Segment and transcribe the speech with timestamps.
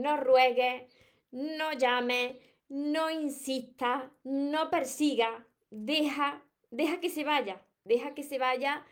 [0.00, 0.84] no ruegues,
[1.30, 2.36] no llames,
[2.68, 8.84] no insistas, no persigas, deja, deja que se vaya, deja que se vaya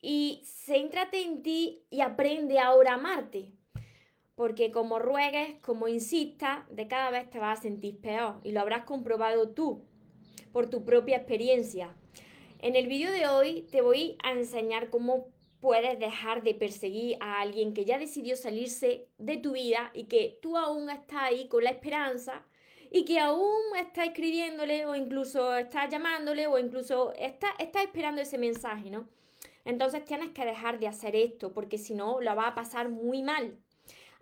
[0.00, 3.52] y céntrate en ti y aprende ahora a amarte.
[4.34, 8.60] Porque como ruegues, como insistas, de cada vez te vas a sentir peor y lo
[8.60, 9.84] habrás comprobado tú
[10.52, 11.94] por tu propia experiencia.
[12.58, 15.28] En el vídeo de hoy te voy a enseñar cómo
[15.60, 20.38] puedes dejar de perseguir a alguien que ya decidió salirse de tu vida y que
[20.42, 22.44] tú aún estás ahí con la esperanza
[22.90, 28.38] y que aún está escribiéndole o incluso está llamándole o incluso está, está esperando ese
[28.38, 29.08] mensaje, ¿no?
[29.64, 33.22] Entonces tienes que dejar de hacer esto porque si no lo va a pasar muy
[33.22, 33.56] mal.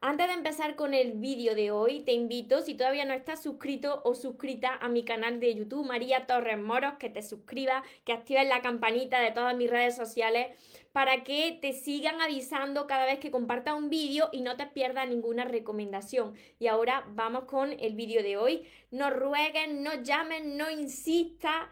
[0.00, 4.00] Antes de empezar con el vídeo de hoy, te invito, si todavía no estás suscrito
[4.04, 8.46] o suscrita a mi canal de YouTube, María Torres Moros, que te suscribas, que actives
[8.46, 10.46] la campanita de todas mis redes sociales
[10.98, 15.08] para que te sigan avisando cada vez que comparta un vídeo y no te pierdas
[15.08, 16.34] ninguna recomendación.
[16.58, 18.64] Y ahora vamos con el vídeo de hoy.
[18.90, 21.70] No rueguen, no llamen, no insista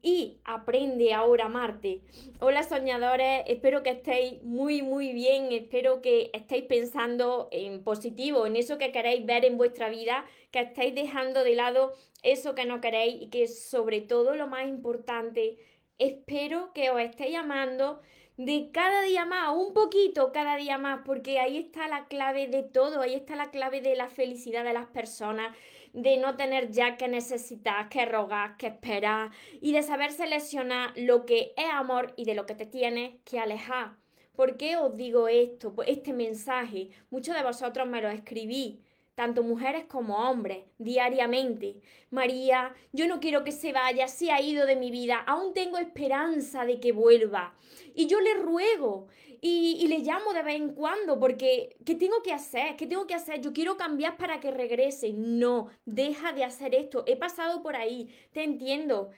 [0.00, 2.02] y aprende ahora a amarte.
[2.38, 8.54] Hola soñadores, espero que estéis muy muy bien, espero que estéis pensando en positivo, en
[8.54, 12.80] eso que queréis ver en vuestra vida, que estéis dejando de lado eso que no
[12.80, 15.56] queréis y que sobre todo lo más importante,
[15.98, 18.00] espero que os estéis amando
[18.38, 22.62] de cada día más, un poquito cada día más, porque ahí está la clave de
[22.62, 25.56] todo, ahí está la clave de la felicidad de las personas,
[25.92, 31.26] de no tener ya que necesitar, que rogar, que esperar y de saber seleccionar lo
[31.26, 33.96] que es amor y de lo que te tienes que alejar.
[34.36, 35.74] ¿Por qué os digo esto?
[35.74, 38.80] Pues este mensaje, muchos de vosotros me lo escribí
[39.18, 41.80] tanto mujeres como hombres, diariamente.
[42.12, 45.76] María, yo no quiero que se vaya, se ha ido de mi vida, aún tengo
[45.78, 47.52] esperanza de que vuelva.
[47.96, 49.08] Y yo le ruego
[49.40, 52.76] y, le llamo de vez en cuando porque, ¿qué tengo que hacer?
[52.76, 53.40] ¿Qué tengo que hacer?
[53.40, 55.12] Yo quiero cambiar para que regrese.
[55.12, 57.02] No, deja de hacer esto.
[57.08, 59.10] He pasado por ahí, te entiendo.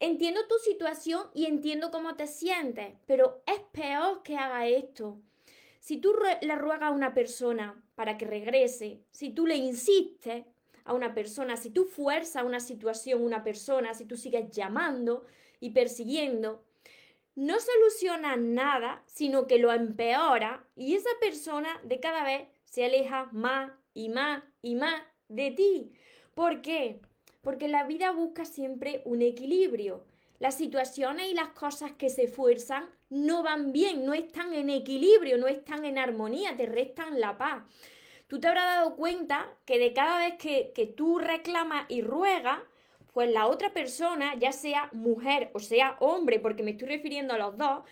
[0.00, 5.20] Entiendo tu situación y entiendo cómo te sientes, pero es peor que haga esto.
[5.80, 10.44] Si tú le ruegas a una persona para que regrese, si tú le insistes
[10.84, 15.24] a una persona, si tú fuerzas una situación, una persona, si tú sigues llamando
[15.60, 16.64] y persiguiendo,
[17.34, 23.28] no soluciona nada, sino que lo empeora y esa persona de cada vez se aleja
[23.32, 25.92] más y más y más de ti.
[26.34, 27.00] ¿Por qué?
[27.40, 30.04] Porque la vida busca siempre un equilibrio.
[30.38, 35.38] Las situaciones y las cosas que se fuerzan no van bien, no están en equilibrio,
[35.38, 37.62] no están en armonía, te restan la paz.
[38.26, 42.58] Tú te habrás dado cuenta que de cada vez que, que tú reclamas y ruegas,
[43.12, 47.38] pues la otra persona, ya sea mujer o sea hombre, porque me estoy refiriendo a
[47.38, 47.84] los dos,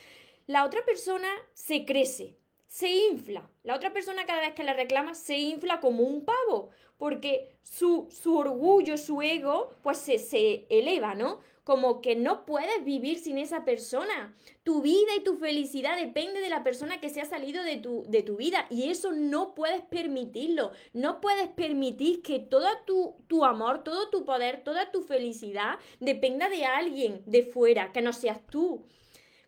[0.49, 3.49] la otra persona se crece, se infla.
[3.63, 8.09] La otra persona cada vez que le reclama se infla como un pavo, porque su,
[8.11, 11.39] su orgullo, su ego, pues se, se eleva, ¿no?
[11.65, 14.35] Como que no puedes vivir sin esa persona.
[14.65, 18.05] Tu vida y tu felicidad depende de la persona que se ha salido de tu,
[18.09, 20.73] de tu vida y eso no puedes permitirlo.
[20.93, 26.49] No puedes permitir que todo tu, tu amor, todo tu poder, toda tu felicidad dependa
[26.49, 28.85] de alguien de fuera, que no seas tú.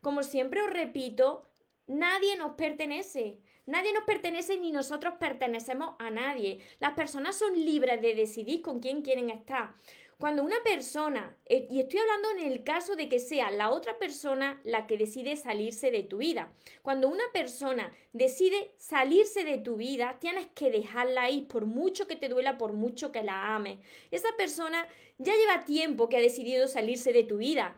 [0.00, 1.48] Como siempre os repito,
[1.86, 3.40] nadie nos pertenece.
[3.66, 6.60] Nadie nos pertenece ni nosotros pertenecemos a nadie.
[6.80, 9.74] Las personas son libres de decidir con quién quieren estar.
[10.18, 13.98] Cuando una persona, eh, y estoy hablando en el caso de que sea la otra
[13.98, 16.52] persona la que decide salirse de tu vida,
[16.82, 22.16] cuando una persona decide salirse de tu vida, tienes que dejarla ahí por mucho que
[22.16, 23.78] te duela, por mucho que la ames.
[24.10, 24.86] Esa persona
[25.18, 27.76] ya lleva tiempo que ha decidido salirse de tu vida.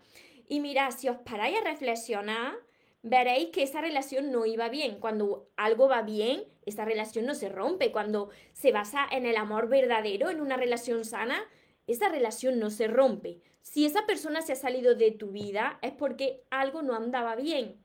[0.49, 2.55] Y mira, si os paráis a reflexionar,
[3.03, 4.99] veréis que esa relación no iba bien.
[4.99, 7.93] Cuando algo va bien, esa relación no se rompe.
[7.93, 11.45] Cuando se basa en el amor verdadero, en una relación sana,
[11.87, 13.41] esa relación no se rompe.
[13.63, 17.77] Si esa persona se ha salido de tu vida es porque algo no andaba bien.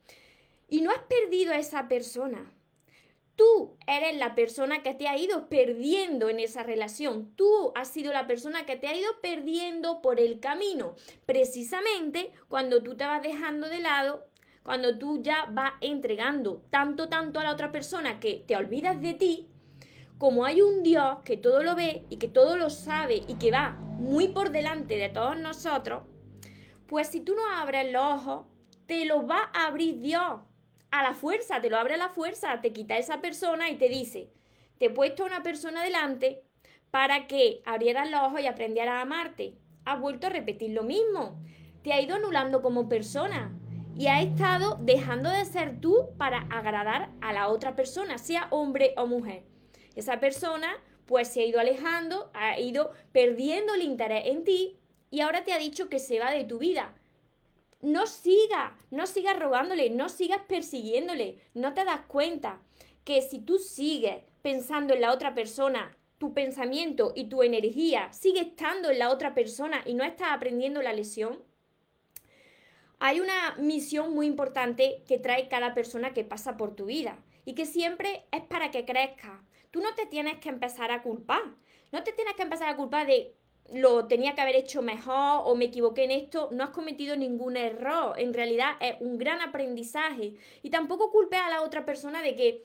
[0.68, 2.52] Y no has perdido a esa persona.
[3.36, 7.34] Tú eres la persona que te ha ido perdiendo en esa relación.
[7.36, 10.96] Tú has sido la persona que te ha ido perdiendo por el camino.
[11.26, 14.28] Precisamente cuando tú te vas dejando de lado,
[14.64, 19.14] cuando tú ya vas entregando tanto, tanto a la otra persona que te olvidas de
[19.16, 19.48] ti,
[20.22, 23.50] como hay un Dios que todo lo ve y que todo lo sabe y que
[23.50, 26.04] va muy por delante de todos nosotros,
[26.86, 28.46] pues si tú no abres los ojos,
[28.86, 30.42] te lo va a abrir Dios.
[30.92, 33.90] A la fuerza, te lo abre a la fuerza, te quita esa persona y te
[33.90, 34.30] dice,
[34.78, 36.44] te he puesto a una persona delante
[36.92, 39.58] para que abrieras los ojos y aprendieras a amarte.
[39.86, 41.42] Has vuelto a repetir lo mismo.
[41.82, 43.58] Te ha ido anulando como persona
[43.98, 48.94] y ha estado dejando de ser tú para agradar a la otra persona, sea hombre
[48.98, 49.51] o mujer.
[49.96, 54.78] Esa persona pues se ha ido alejando, ha ido perdiendo el interés en ti
[55.10, 56.96] y ahora te ha dicho que se va de tu vida.
[57.82, 62.62] No sigas, no sigas rogándole, no sigas persiguiéndole, no te das cuenta
[63.04, 68.42] que si tú sigues pensando en la otra persona, tu pensamiento y tu energía sigue
[68.42, 71.44] estando en la otra persona y no estás aprendiendo la lesión,
[73.00, 77.56] hay una misión muy importante que trae cada persona que pasa por tu vida y
[77.56, 79.44] que siempre es para que crezca.
[79.72, 81.42] Tú no te tienes que empezar a culpar,
[81.92, 83.36] no te tienes que empezar a culpar de
[83.74, 87.56] lo tenía que haber hecho mejor o me equivoqué en esto, no has cometido ningún
[87.58, 88.20] error.
[88.20, 90.34] En realidad es un gran aprendizaje.
[90.62, 92.64] Y tampoco culpes a la otra persona de que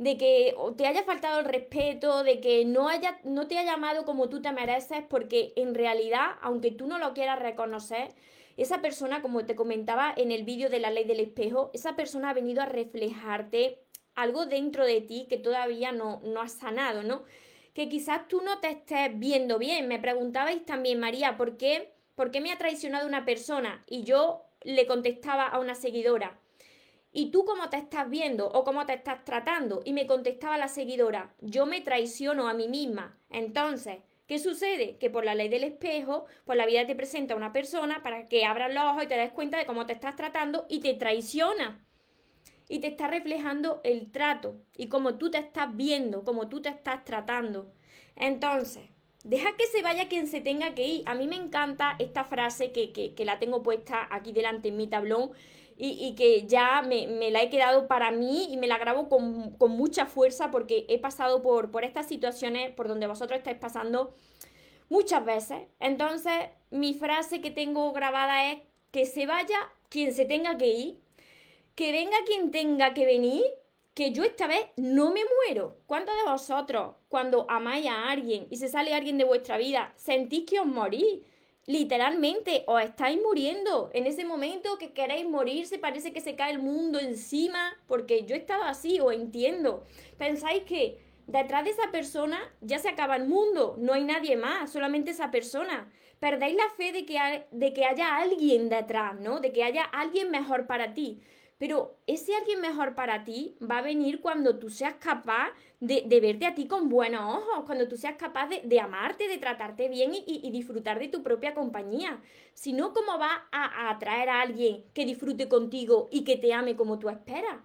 [0.00, 4.06] de que te haya faltado el respeto, de que no, haya, no te haya llamado
[4.06, 8.14] como tú te mereces, porque en realidad, aunque tú no lo quieras reconocer,
[8.56, 12.30] esa persona, como te comentaba en el vídeo de la ley del espejo, esa persona
[12.30, 13.78] ha venido a reflejarte
[14.22, 17.24] algo dentro de ti que todavía no, no has sanado, ¿no?
[17.74, 19.88] Que quizás tú no te estés viendo bien.
[19.88, 23.84] Me preguntabais también, María, ¿por qué, ¿por qué me ha traicionado una persona?
[23.86, 26.38] Y yo le contestaba a una seguidora,
[27.12, 29.82] ¿Y tú cómo te estás viendo o cómo te estás tratando?
[29.84, 33.18] Y me contestaba la seguidora, yo me traiciono a mí misma.
[33.30, 34.96] Entonces, ¿qué sucede?
[34.96, 38.44] Que por la ley del espejo, pues la vida te presenta una persona para que
[38.44, 41.84] abras los ojos y te des cuenta de cómo te estás tratando y te traiciona.
[42.70, 46.68] Y te está reflejando el trato y cómo tú te estás viendo, cómo tú te
[46.68, 47.72] estás tratando.
[48.14, 48.84] Entonces,
[49.24, 51.02] deja que se vaya quien se tenga que ir.
[51.06, 54.86] A mí me encanta esta frase que, que, la tengo puesta aquí delante en mi
[54.86, 55.32] tablón
[55.76, 60.06] y, que ya me, la he quedado para mí y me la grabo con, mucha
[60.06, 64.14] fuerza porque he pasado por, por estas situaciones por donde vosotros estáis pasando
[64.90, 65.62] muchas veces.
[65.80, 66.34] Entonces,
[66.70, 69.58] mi frase que tengo grabada es que se vaya
[69.88, 71.00] quien se tenga que ir,
[71.80, 73.42] que venga quien tenga que venir,
[73.94, 75.78] que yo esta vez no me muero.
[75.86, 80.44] ¿Cuántos de vosotros, cuando amáis a alguien y se sale alguien de vuestra vida, sentís
[80.44, 81.22] que os morís?
[81.64, 83.90] literalmente os estáis muriendo.
[83.94, 88.34] En ese momento que queréis morirse, parece que se cae el mundo encima, porque yo
[88.34, 89.84] he estado así, o entiendo.
[90.18, 90.98] Pensáis que
[91.28, 95.30] detrás de esa persona ya se acaba el mundo, no hay nadie más, solamente esa
[95.30, 95.90] persona.
[96.18, 99.40] Perdéis la fe de que, de que haya alguien detrás, ¿no?
[99.40, 101.22] De que haya alguien mejor para ti.
[101.60, 106.46] Pero ese alguien mejor para ti va a venir cuando tú seas capaz de, verte
[106.46, 110.50] a ti con buenos ojos, cuando tú seas capaz de, amarte, de tratarte bien y,
[110.50, 112.18] disfrutar de tu propia compañía.
[112.54, 116.76] Si no, ¿cómo vas a, atraer a alguien que disfrute contigo y que te ame
[116.76, 117.58] como tú esperas?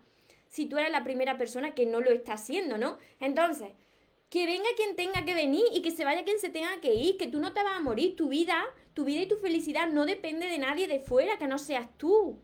[0.50, 2.98] Si tú eres la primera persona que no lo está haciendo, ¿no?
[3.22, 3.70] Entonces,
[4.30, 7.16] que venga quien tenga que venir y que se vaya quien se tenga que ir,
[7.16, 8.62] que tú no te vas a morir, tu vida,
[8.94, 12.42] tu vida y tu felicidad no depende de nadie de fuera, que no seas tú.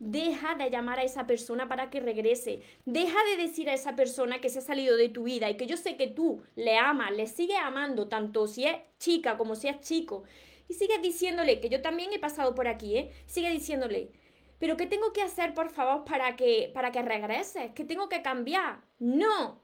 [0.00, 2.62] Deja de llamar a esa persona para que regrese.
[2.86, 5.66] Deja de decir a esa persona que se ha salido de tu vida y que
[5.66, 9.68] yo sé que tú le amas, le sigues amando, tanto si es chica como si
[9.68, 10.24] es chico.
[10.68, 13.12] Y sigues diciéndole, que yo también he pasado por aquí, ¿eh?
[13.26, 14.10] Sigue diciéndole,
[14.58, 17.72] pero ¿qué tengo que hacer, por favor, para que, para que regreses?
[17.74, 18.80] ¿Qué tengo que cambiar?
[18.98, 19.60] No,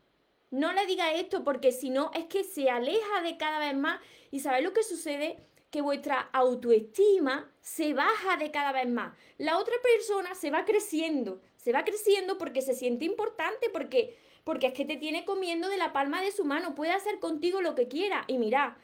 [0.50, 4.00] no le diga esto porque si no es que se aleja de cada vez más.
[4.30, 5.38] ¿Y sabes lo que sucede?
[5.76, 9.14] Que vuestra autoestima se baja de cada vez más.
[9.37, 14.68] La otra persona se va creciendo, se va creciendo porque se siente importante, porque, porque
[14.68, 17.75] es que te tiene comiendo de la palma de su mano, puede hacer contigo lo
[17.75, 18.25] que quiera.
[18.26, 18.78] Y mira,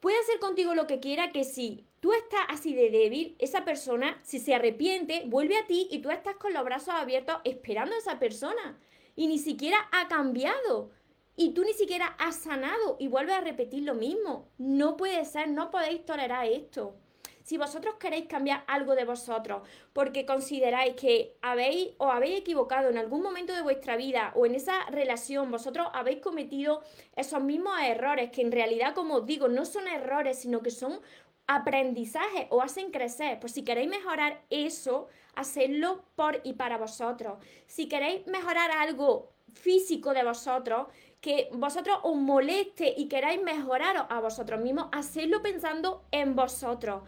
[0.00, 4.18] puede hacer contigo lo que quiera que si tú estás así de débil, esa persona,
[4.22, 7.98] si se arrepiente, vuelve a ti y tú estás con los brazos abiertos esperando a
[7.98, 8.78] esa persona.
[9.16, 10.92] Y ni siquiera ha cambiado
[11.36, 14.48] y tú ni siquiera has sanado y vuelves a repetir lo mismo.
[14.58, 16.96] No puede ser, no podéis tolerar esto.
[17.46, 19.62] Si vosotros queréis cambiar algo de vosotros
[19.92, 24.56] porque consideráis que habéis o habéis equivocado en algún momento de vuestra vida o en
[24.56, 26.82] esa relación, vosotros habéis cometido
[27.14, 31.00] esos mismos errores que en realidad, como os digo, no son errores, sino que son
[31.46, 33.38] aprendizajes o hacen crecer.
[33.38, 37.38] Pues si queréis mejorar eso, hacedlo por y para vosotros.
[37.68, 40.88] Si queréis mejorar algo físico de vosotros,
[41.26, 47.02] que vosotros os moleste y queráis mejoraros a vosotros mismos, hacedlo pensando en vosotros.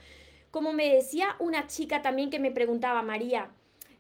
[0.51, 3.53] Como me decía una chica también que me preguntaba, María,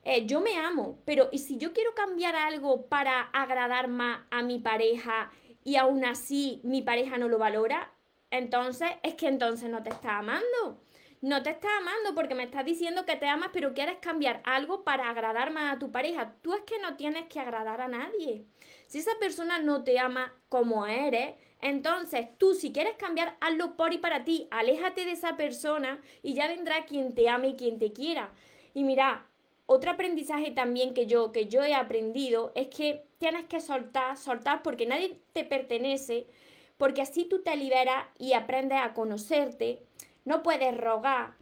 [0.02, 4.42] eh, yo me amo, pero ¿y si yo quiero cambiar algo para agradar más a
[4.42, 5.30] mi pareja
[5.62, 7.92] y aún así mi pareja no lo valora?
[8.32, 10.80] Entonces, es que entonces no te está amando.
[11.20, 14.84] No te está amando porque me estás diciendo que te amas, pero quieres cambiar algo
[14.84, 16.36] para agradar más a tu pareja.
[16.42, 18.44] Tú es que no tienes que agradar a nadie.
[18.86, 23.92] Si esa persona no te ama como eres, entonces tú si quieres cambiar, hazlo por
[23.92, 24.46] y para ti.
[24.52, 28.30] Aléjate de esa persona y ya vendrá quien te ame y quien te quiera.
[28.72, 29.26] Y mira,
[29.66, 34.62] otro aprendizaje también que yo, que yo he aprendido es que tienes que soltar, soltar
[34.62, 36.28] porque nadie te pertenece,
[36.76, 39.82] porque así tú te liberas y aprendes a conocerte,
[40.28, 41.36] no puedes rogar.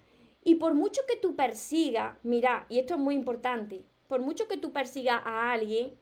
[0.45, 4.57] Y por mucho que tú persigas, mira, y esto es muy importante, por mucho que
[4.57, 5.99] tú persigas a alguien,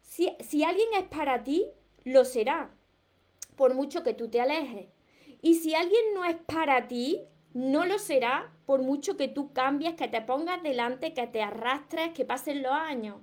[0.00, 1.66] si, si alguien es para ti,
[2.02, 2.70] lo será,
[3.56, 4.88] por mucho que tú te alejes.
[5.42, 9.96] Y si alguien no es para ti, no lo será por mucho que tú cambies,
[9.96, 13.16] que te pongas delante, que te arrastres, que pasen los años.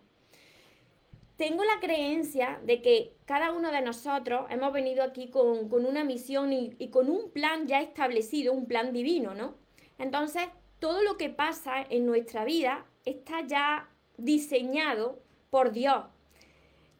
[1.43, 6.53] Tengo la creencia de que cada uno de nosotros hemos venido aquí con, una misión
[6.53, 9.55] y, y con un plan ya establecido, un plan divino, ¿no?
[9.97, 10.43] Entonces,
[10.79, 15.19] todo lo que pasa en nuestra vida está ya diseñado
[15.49, 16.05] por Dios.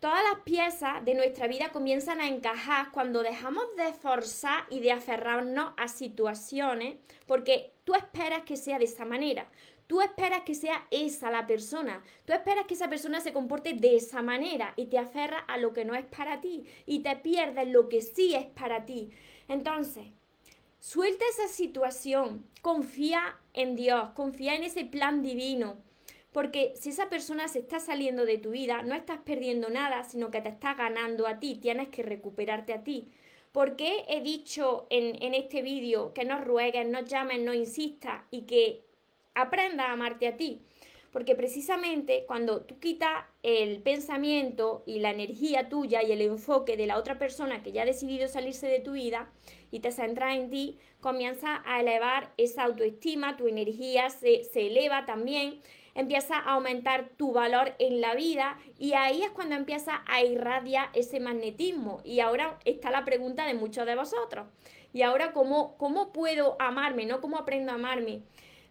[0.02, 4.92] Todas las piezas de nuestra vida comienzan a encajar cuando dejamos de forzar y de
[4.92, 6.98] aferrarnos a situaciones,
[7.28, 9.50] porque tú esperas que sea de esa manera.
[9.94, 12.02] Tú esperas que sea esa la persona.
[12.26, 15.72] Tú esperas que esa persona se comporte de esa manera y te aferras a lo
[15.72, 19.12] que no es para ti y te pierdes lo que sí es para ti.
[19.48, 20.08] Entonces,
[20.80, 25.78] suelta esa situación, confía en Dios, confía en ese plan divino
[26.32, 30.32] porque si esa persona se está saliendo de tu vida, no estás perdiendo nada, sino
[30.32, 33.12] que te está ganando a ti, tienes que recuperarte a ti.
[33.52, 38.48] ¿Por qué he dicho en, este vídeo que no ruegues, no llames, no insistas y
[38.48, 38.82] que
[39.36, 40.62] aprendas a amarte a ti?
[41.12, 46.88] Porque precisamente cuando tú quitas el pensamiento y la energía tuya y el enfoque de
[46.88, 49.30] la otra persona que ya ha decidido salirse de tu vida
[49.70, 55.06] y te centras en ti, comienza a elevar esa autoestima, tu energía se, se eleva
[55.06, 55.62] también
[55.96, 60.90] empieza a aumentar tu valor en la vida y ahí es cuando empieza a irradiar
[60.94, 62.02] ese magnetismo.
[62.04, 64.48] Y ahora está la pregunta de muchos de vosotros.
[64.92, 67.06] Y ahora, ¿cómo, cómo puedo amarme?
[67.06, 67.20] ¿No?
[67.20, 68.22] ¿Cómo aprendo a amarme?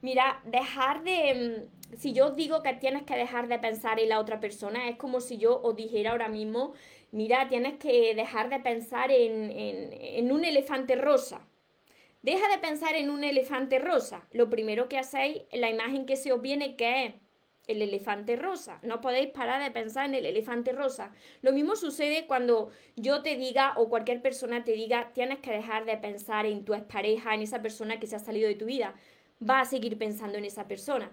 [0.03, 1.69] Mira, dejar de...
[1.93, 4.97] Mm, si yo digo que tienes que dejar de pensar en la otra persona, es
[4.97, 6.75] como si yo os dijera ahora mismo,
[7.11, 11.47] mira, tienes que dejar de pensar en, en, en un elefante rosa.
[12.23, 14.27] Deja de pensar en un elefante rosa.
[14.33, 17.15] Lo primero que hacéis, la imagen que se os viene, que es
[17.67, 18.79] el elefante rosa.
[18.83, 21.13] No podéis parar de pensar en el elefante rosa.
[21.43, 25.85] Lo mismo sucede cuando yo te diga o cualquier persona te diga, tienes que dejar
[25.85, 28.95] de pensar en tu expareja, en esa persona que se ha salido de tu vida.
[29.49, 31.13] Va a seguir pensando en esa persona.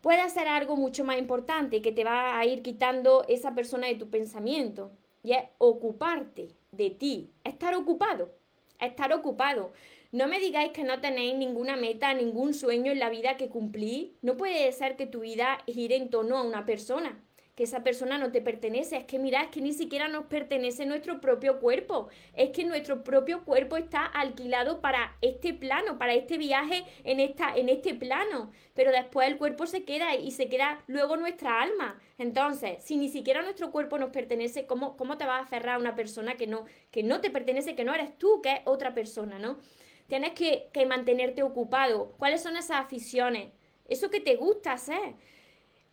[0.00, 3.96] Puede ser algo mucho más importante que te va a ir quitando esa persona de
[3.96, 4.92] tu pensamiento.
[5.22, 7.32] Y es ocuparte de ti.
[7.44, 8.32] Estar ocupado.
[8.80, 9.72] Estar ocupado.
[10.10, 14.16] No me digáis que no tenéis ninguna meta, ningún sueño en la vida que cumplir.
[14.22, 17.22] No puede ser que tu vida gire en torno a una persona,
[17.58, 18.98] que esa persona no te pertenece.
[18.98, 22.06] Es que mira, es que ni siquiera nos pertenece nuestro propio cuerpo.
[22.34, 27.56] Es que nuestro propio cuerpo está alquilado para este plano, para este viaje en, esta,
[27.56, 28.52] en este plano.
[28.74, 32.00] Pero después el cuerpo se queda y se queda luego nuestra alma.
[32.16, 35.80] Entonces, si ni siquiera nuestro cuerpo nos pertenece, ¿cómo, cómo te vas a aferrar a
[35.80, 38.94] una persona que no, que no te pertenece, que no eres tú, que es otra
[38.94, 39.58] persona, ¿no?
[40.06, 42.12] Tienes que, mantenerte ocupado.
[42.18, 43.50] ¿Cuáles son esas aficiones?
[43.84, 45.16] Eso que te gusta hacer.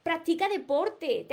[0.04, 1.26] Practica deporte.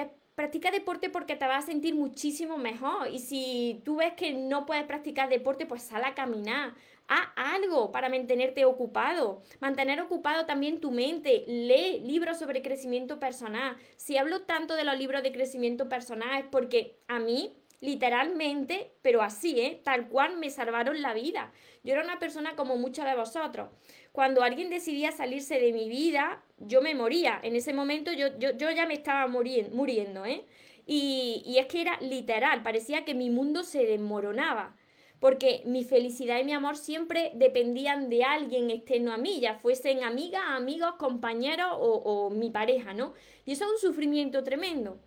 [0.43, 3.07] Practica deporte porque te vas a sentir muchísimo mejor.
[3.13, 6.75] Y si tú ves que no puedes practicar deporte, pues sal a caminar.
[7.07, 9.45] Haz algo para mantenerte ocupado.
[9.61, 11.45] Mantener ocupado también tu mente.
[11.47, 13.77] Lee libros sobre crecimiento personal.
[13.95, 19.23] Si hablo tanto de los libros de crecimiento personal es porque a mí literalmente, pero
[19.23, 19.81] así, ¿eh?
[19.85, 21.53] tal cual me salvaron la vida.
[21.83, 23.71] Yo era una persona como muchos de vosotros.
[24.13, 27.41] Cuando alguien decidía salirse de mi vida, yo me moría.
[27.43, 30.45] En ese momento yo, yo, ya me estaba muriendo, muriendo ¿eh?
[30.87, 34.77] Y, y es que era literal, parecía que mi mundo se desmoronaba
[35.23, 40.03] porque mi felicidad y mi amor siempre dependían de alguien externo a mí, ya fuesen
[40.03, 43.15] amigas, amigos, compañeros o, o, mi pareja, ¿no?
[43.45, 44.99] Y eso es un sufrimiento tremendo.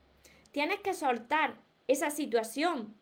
[0.52, 1.60] Tienes que soltar
[1.90, 2.96] esa situación.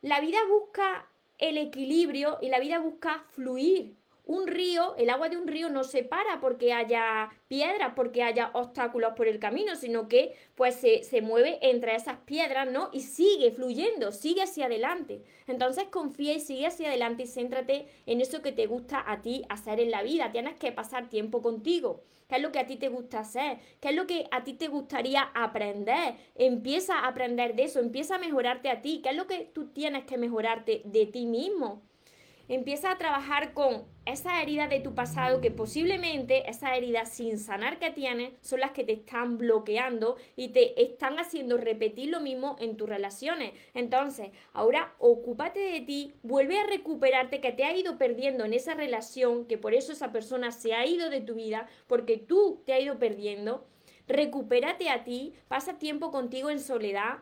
[0.00, 3.97] La vida busca el equilibrio y la vida busca fluir.
[4.28, 8.50] Un río, el agua de un río no se para porque haya piedras, porque haya
[8.52, 12.90] obstáculos por el camino, sino que pues se, se, mueve entre esas piedras, ¿no?
[12.92, 15.22] Y sigue fluyendo, sigue hacia adelante.
[15.46, 19.46] Entonces confía y sigue hacia adelante y céntrate en eso que te gusta a ti
[19.48, 20.30] hacer en la vida.
[20.30, 22.02] Tienes que pasar tiempo contigo.
[22.28, 23.56] ¿Qué es lo que a ti te gusta hacer?
[23.80, 26.16] ¿Qué es lo que a ti te gustaría aprender?
[26.34, 29.00] Empieza a aprender de eso, empieza a mejorarte a ti.
[29.02, 31.87] ¿Qué es lo que tú tienes que mejorarte de ti mismo?
[32.48, 37.78] Empieza a trabajar con esa herida de tu pasado que posiblemente esas heridas sin sanar
[37.78, 42.56] que tienes son las que te están bloqueando y te están haciendo repetir lo mismo
[42.58, 43.52] en tus relaciones.
[43.74, 48.72] Entonces, ahora ocúpate de ti, vuelve a recuperarte que te ha ido perdiendo en esa
[48.72, 52.72] relación, que por eso esa persona se ha ido de tu vida, porque tú te
[52.72, 53.66] has ido perdiendo.
[54.06, 57.18] Recupérate a ti, pasa tiempo contigo en soledad,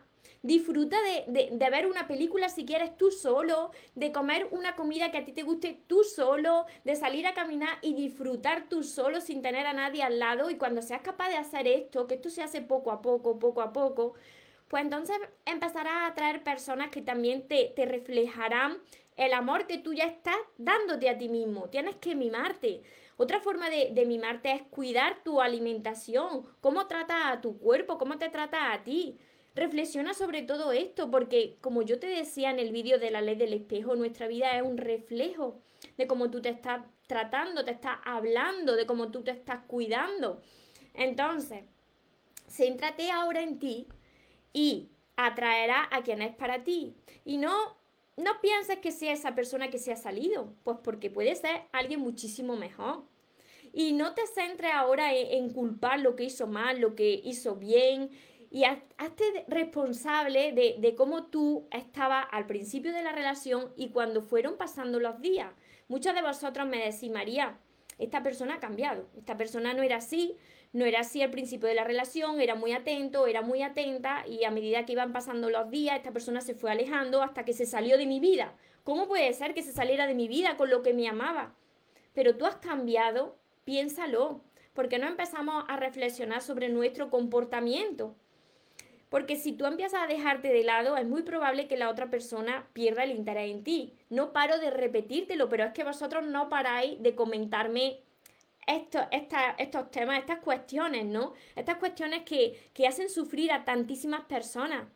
[0.46, 5.24] Disfruta de, ver una película si quieres tú solo, de comer una comida que a
[5.24, 9.66] ti te guste tú solo, de salir a caminar y disfrutar tú solo sin tener
[9.66, 10.48] a nadie al lado.
[10.48, 13.60] Y cuando seas capaz de hacer esto, que esto se hace poco a poco, poco
[13.60, 14.14] a poco,
[14.68, 18.78] pues entonces empezarás a atraer personas que también te, te reflejarán
[19.16, 21.68] el amor que tú ya estás dándote a ti mismo.
[21.70, 22.82] Tienes que mimarte.
[23.16, 28.16] Otra forma de, de, mimarte es cuidar tu alimentación, cómo tratas a tu cuerpo, cómo
[28.16, 29.18] te tratas a ti.
[29.56, 33.36] Reflexiona sobre todo esto, porque como yo te decía en el vídeo de la ley
[33.36, 35.58] del espejo, nuestra vida es un reflejo
[35.96, 40.42] de cómo tú te estás tratando, te estás hablando, de cómo tú te estás cuidando.
[40.92, 41.64] Entonces,
[42.46, 43.86] céntrate ahora en ti
[44.52, 46.94] y atraerá a quien es para ti.
[47.24, 47.78] Y no,
[48.18, 52.00] no pienses que sea esa persona que se ha salido, pues porque puede ser alguien
[52.00, 53.04] muchísimo mejor.
[53.72, 58.10] Y no te centres ahora en culpar lo que hizo mal, lo que hizo bien
[58.50, 64.56] y hazte responsable de, cómo tú estabas al principio de la relación y cuando fueron
[64.56, 65.52] pasando los días.
[65.88, 67.58] Muchos de vosotros me decís, María,
[67.98, 70.36] esta persona ha cambiado, esta persona no era así,
[70.72, 74.44] no era así al principio de la relación, era muy atento, era muy atenta y
[74.44, 77.66] a medida que iban pasando los días, esta persona se fue alejando hasta que se
[77.66, 78.54] salió de mi vida.
[78.84, 81.54] ¿Cómo puede ser que se saliera de mi vida con lo que me amaba?
[82.12, 84.42] Pero tú has cambiado, piénsalo,
[84.74, 88.14] porque no empezamos a reflexionar sobre nuestro comportamiento.
[89.08, 92.66] Porque si tú empiezas a dejarte de lado, es muy probable que la otra persona
[92.72, 93.94] pierda el interés en ti.
[94.10, 98.00] No paro de repetírtelo, pero es que vosotros no paráis de comentarme
[98.66, 99.02] estos,
[99.58, 101.34] estos temas, estas cuestiones, ¿no?
[101.54, 104.86] Estas cuestiones que, que hacen sufrir a tantísimas personas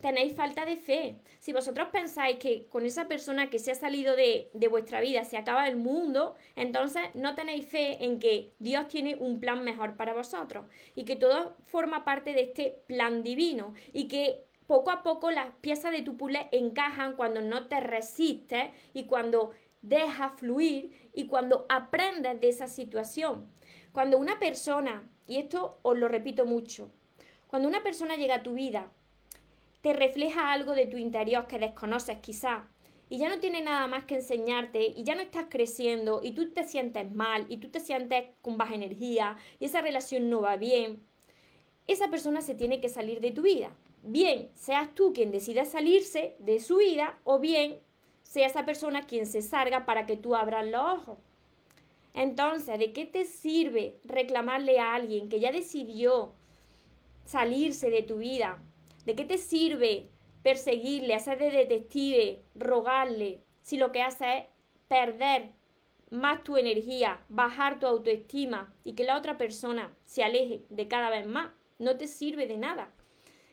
[0.00, 1.16] tenéis falta de fe.
[1.38, 5.36] Si vosotros pensáis que con esa persona que se ha salido de, vuestra vida se
[5.36, 10.14] acaba el mundo, entonces no tenéis fe en que Dios tiene un plan mejor para
[10.14, 15.30] vosotros y que todo forma parte de este plan divino y que poco a poco
[15.30, 19.50] las piezas de tu puzzle encajan cuando no te resistes y cuando
[19.82, 23.50] dejas fluir y cuando aprendes de esa situación.
[23.92, 26.92] Cuando una persona, y esto os lo repito mucho,
[27.48, 28.92] cuando una persona llega a tu vida
[29.80, 32.68] te refleja algo de tu interior que desconoces quizá
[33.08, 36.50] y ya no tiene nada más que enseñarte y ya no estás creciendo y tú
[36.52, 40.56] te sientes mal y tú te sientes con baja energía y esa relación no va
[40.56, 41.02] bien,
[41.86, 43.76] esa persona se tiene que salir de tu vida.
[44.02, 47.80] Bien, seas tú quien decida salirse de su vida o bien
[48.22, 51.18] sea esa persona quien se salga para que tú abras los ojos.
[52.14, 56.32] Entonces, ¿de qué te sirve reclamarle a alguien que ya decidió
[57.24, 58.62] salirse de tu vida
[59.04, 60.10] ¿De qué te sirve
[60.42, 64.44] perseguirle, hacer de detective, rogarle, si lo que hace es
[64.88, 65.52] perder
[66.10, 71.10] más tu energía, bajar tu autoestima y que la otra persona se aleje de cada
[71.10, 71.50] vez más?
[71.78, 72.92] No te sirve de nada.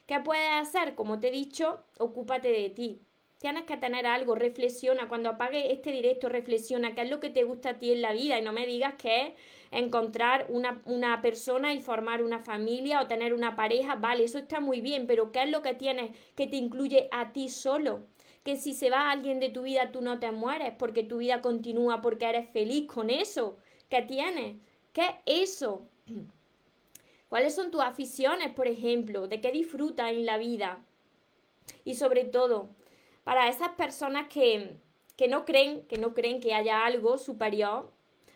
[0.06, 0.96] ¿Qué puedes hacer?
[0.96, 3.02] Como te he dicho, ocúpate de ti.
[3.40, 5.08] Tienes que tener algo, reflexiona.
[5.08, 8.12] Cuando apague este directo, reflexiona qué es lo que te gusta a ti en la
[8.12, 9.34] vida y no me digas que es
[9.70, 13.96] encontrar una, una, persona y formar una familia o tener una pareja.
[13.96, 17.32] Vale, eso está muy bien, pero ¿qué es lo que tienes que te incluye a
[17.32, 18.08] ti solo?
[18.44, 21.42] Que si se va alguien de tu vida tú no te mueres porque tu vida
[21.42, 24.56] continúa porque eres feliz con eso que tienes.
[24.94, 25.88] ¿Qué es eso?
[27.30, 29.28] ¿Cuáles son tus aficiones, por ejemplo?
[29.28, 30.84] ¿De qué disfrutas en la vida?
[31.84, 32.70] Y sobre todo,
[33.28, 34.78] para esas personas que,
[35.28, 37.92] no creen, que no creen que haya algo superior,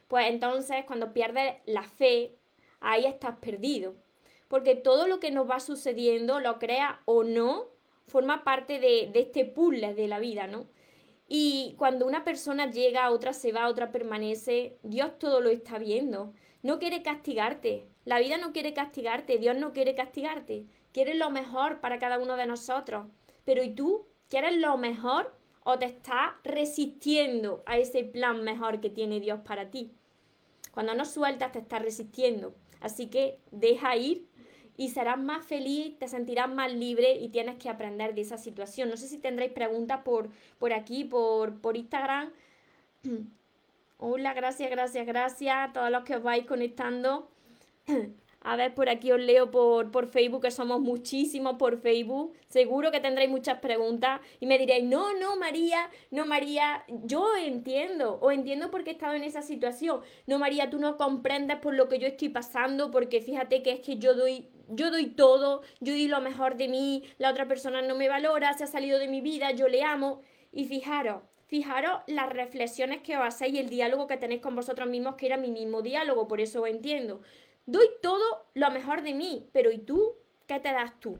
[0.10, 2.36] pues entonces cuando pierdes la fe,
[2.82, 3.96] ahí estás perdido.
[4.50, 7.68] Porque todo lo que nos va sucediendo, lo crea o no,
[8.08, 10.68] forma parte de, de este puzzle de la vida, ¿no?
[11.26, 16.34] Y cuando una persona llega, otra se va, otra permanece, Dios todo lo está viendo.
[16.64, 17.88] No quiere castigarte.
[18.04, 19.38] La vida no quiere castigarte.
[19.38, 20.66] Dios no quiere castigarte.
[20.92, 23.08] Quiere lo mejor para cada uno de nosotros.
[23.46, 24.11] Pero ¿y tú?
[24.32, 29.70] ¿Quieres lo mejor o te estás resistiendo a ese plan mejor que tiene Dios para
[29.70, 29.92] ti?
[30.72, 32.56] Cuando no sueltas te estás resistiendo.
[32.80, 34.26] Así que deja ir
[34.78, 38.90] y serás más feliz, te sentirás más libre y tienes que aprender de esa situación.
[38.90, 42.32] No sé si tendréis preguntas por, por aquí, por, por Instagram.
[43.98, 47.30] Hola, gracias, gracias, gracias a todos los que os vais conectando.
[48.44, 52.34] A ver, por aquí os leo por, por Facebook, que somos muchísimos por Facebook.
[52.48, 58.18] Seguro que tendréis muchas preguntas y me diréis, no, no, María, no, María, yo entiendo,
[58.20, 60.02] o entiendo por qué he estado en esa situación.
[60.26, 63.80] No, María, tú no comprendes por lo que yo estoy pasando, porque fíjate que es
[63.82, 67.84] que yo doy, yo doy todo, yo doy lo mejor de mí, la otra persona
[67.84, 70.22] no me valora, se ha salido de mi vida, yo le amo.
[70.52, 74.90] Y fijaros, fijaros las reflexiones que os hacéis y el diálogo que tenéis con vosotros
[74.90, 77.22] mismos, que era mi mismo diálogo, por eso os entiendo.
[77.66, 80.16] Doy todo lo mejor de mí, pero ¿y tú?
[80.48, 81.20] ¿Qué te das tú?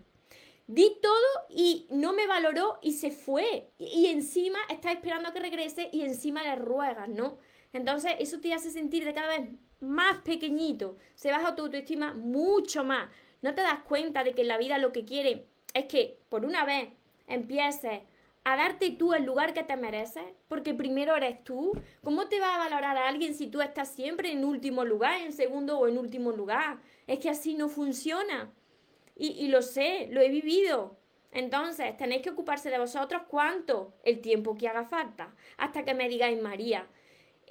[0.68, 3.72] Di todo y no me valoró y se fue.
[3.78, 7.38] Y, encima está esperando a que regrese y encima le ruegas, ¿no?
[7.74, 9.50] Entonces eso te hace sentir de cada vez
[9.82, 10.98] más pequeñito.
[11.16, 13.10] Se baja tu autoestima mucho más.
[13.42, 16.46] No te das cuenta de que en la vida lo que quiere es que por
[16.46, 16.90] una vez
[17.28, 18.02] empieces
[18.44, 21.72] a darte tú el lugar que te mereces, porque primero eres tú.
[22.04, 25.32] ¿Cómo te va a valorar a alguien si tú estás siempre en último lugar, en
[25.32, 26.80] segundo o en último lugar?
[27.08, 28.52] Es que así no funciona.
[29.16, 30.98] Y, y lo sé, lo he vivido.
[31.32, 36.10] Entonces, tenéis que ocuparse de vosotros cuánto, el tiempo que haga falta, hasta que me
[36.10, 36.88] digáis, María,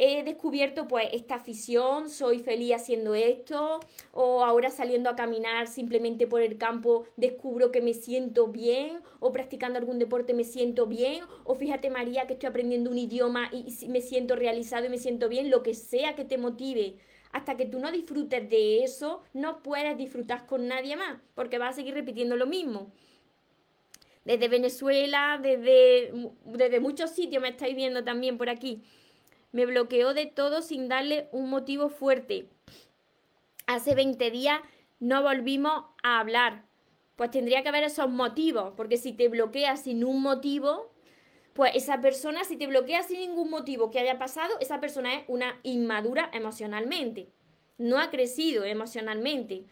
[0.02, 3.80] he descubierto pues esta afición, soy feliz haciendo esto,
[4.12, 9.30] o ahora saliendo a caminar simplemente por el campo descubro que me siento bien, o
[9.30, 13.88] practicando algún deporte me siento bien, o fíjate María que estoy aprendiendo un idioma y
[13.88, 16.96] me siento realizado y me siento bien, lo que sea que te motive.
[17.32, 21.74] Hasta que tú no disfrutes de eso, no puedes disfrutar con nadie más, porque vas
[21.74, 22.90] a seguir repitiendo lo mismo
[24.24, 26.12] desde Venezuela, desde,
[26.44, 28.82] desde muchos sitios me estáis viendo también por aquí.
[29.52, 32.48] Me bloqueó de todo sin darle un motivo fuerte.
[33.66, 34.60] Hace 20 días
[35.00, 36.64] no volvimos a hablar.
[37.16, 40.90] Pues tendría que haber esos motivos, porque si te bloquea sin un motivo,
[41.52, 45.24] pues esa persona, si te bloquea sin ningún motivo que haya pasado, esa persona es
[45.26, 47.28] una inmadura emocionalmente.
[47.76, 49.64] No ha crecido emocionalmente.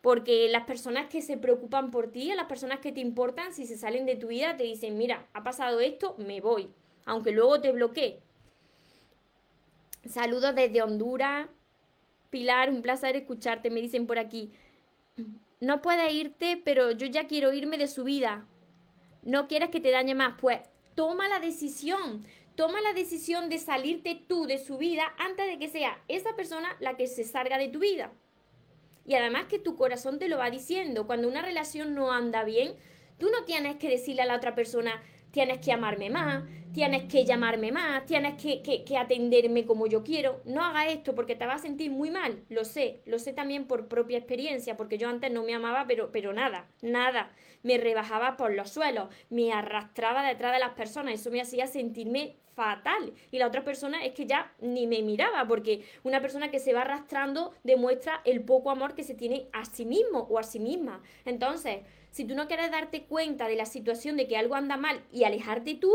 [0.00, 3.76] Porque las personas que se preocupan por ti, las personas que te importan, si se
[3.76, 6.70] salen de tu vida, te dicen, mira, ha pasado esto, me voy.
[7.04, 8.22] Aunque luego te bloquee.
[10.08, 11.48] Saludos desde Honduras.
[12.30, 14.52] Pilar, un placer escucharte, me dicen por aquí.
[15.60, 18.46] No puedes irte, pero yo ya quiero irme de su vida.
[19.22, 20.34] No quieres que te dañe más.
[20.40, 20.60] Pues
[20.94, 22.24] toma la decisión.
[22.54, 26.76] Toma la decisión de salirte tú de su vida antes de que sea esa persona
[26.80, 28.12] la que se salga de tu vida.
[29.06, 31.06] Y además que tu corazón te lo va diciendo.
[31.06, 32.74] Cuando una relación no anda bien,
[33.18, 37.24] tú no tienes que decirle a la otra persona, tienes que amarme más, tienes que
[37.24, 40.40] llamarme más, tienes que, que, atenderme como yo quiero.
[40.44, 43.66] No haga esto porque te vas a sentir muy mal, lo sé, lo sé también
[43.66, 47.32] por propia experiencia, porque yo antes no me amaba, pero, pero nada, nada.
[47.62, 52.36] Me rebajaba por los suelos, me arrastraba detrás de las personas, eso me hacía sentirme
[52.54, 53.12] fatal.
[53.30, 56.72] Y la otra persona es que ya ni me miraba, porque una persona que se
[56.72, 60.58] va arrastrando demuestra el poco amor que se tiene a sí mismo o a sí
[60.58, 61.02] misma.
[61.24, 61.78] Entonces,
[62.10, 65.24] si tú no quieres darte cuenta de la situación de que algo anda mal y
[65.24, 65.92] alejarte tú,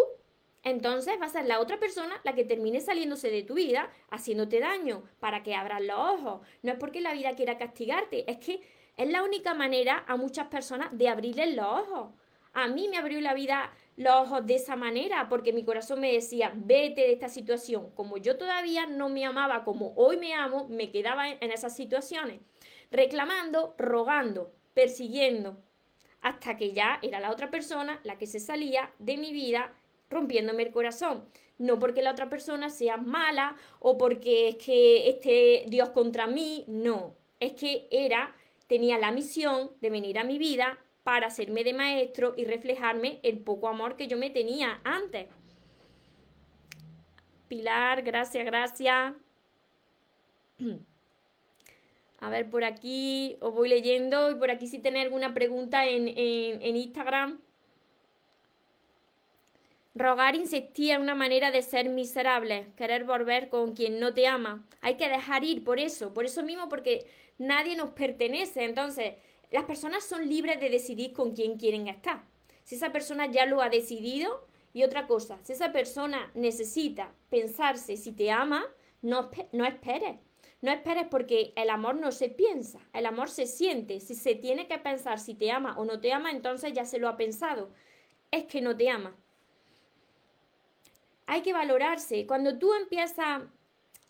[0.64, 4.60] entonces va a ser la otra persona la que termine saliéndose de tu vida, haciéndote
[4.60, 6.42] daño, para que abras los ojos.
[6.64, 8.62] No es porque la vida quiera castigarte, es que
[8.98, 12.14] es la única manera a muchas personas de abrirles los ojos.
[12.54, 16.14] A mí me abrió la vida los ojos de esa manera, porque mi corazón me
[16.14, 17.92] decía, vete de esta situación.
[17.92, 22.40] Como yo todavía no me amaba como hoy me amo, me quedaba en esas situaciones,
[22.90, 25.58] reclamando, rogando, persiguiendo,
[26.26, 29.72] hasta que ya era la otra persona la que se salía de mi vida
[30.10, 31.24] rompiéndome el corazón.
[31.60, 36.66] No porque la otra persona sea mala o porque es que esté Dios contra mí,
[36.68, 37.14] no.
[37.40, 38.36] Es que era,
[38.66, 43.38] tenía la misión de venir a mi vida para hacerme de maestro y reflejarme el
[43.38, 45.28] poco amor que yo me tenía antes.
[47.48, 49.14] Pilar, gracias, gracias.
[52.26, 56.08] A ver, por aquí os voy leyendo y por aquí si tenéis alguna pregunta en,
[56.08, 57.40] en Instagram.
[59.94, 64.66] Rogar insistía en una manera de ser miserable, querer volver con quien no te ama.
[64.82, 67.06] Hay que dejar ir por eso, por eso mismo, porque
[67.38, 68.64] nadie nos pertenece.
[68.64, 69.14] Entonces,
[69.52, 72.24] las personas son libres de decidir con quién quieren estar.
[72.64, 77.98] Si esa persona ya lo ha decidido, y otra cosa, si esa persona necesita pensarse
[77.98, 78.66] si te ama,
[79.04, 80.18] no, no esperes.
[80.66, 84.02] No esperes porque el amor no se piensa, el amor se siente.
[84.02, 87.00] Si se tiene que pensar si te ama o no te ama, entonces ya se
[87.00, 87.70] lo ha pensado.
[88.32, 89.16] Es que no te ama
[91.28, 92.26] hay que valorarse.
[92.28, 93.44] Cuando tú empiezas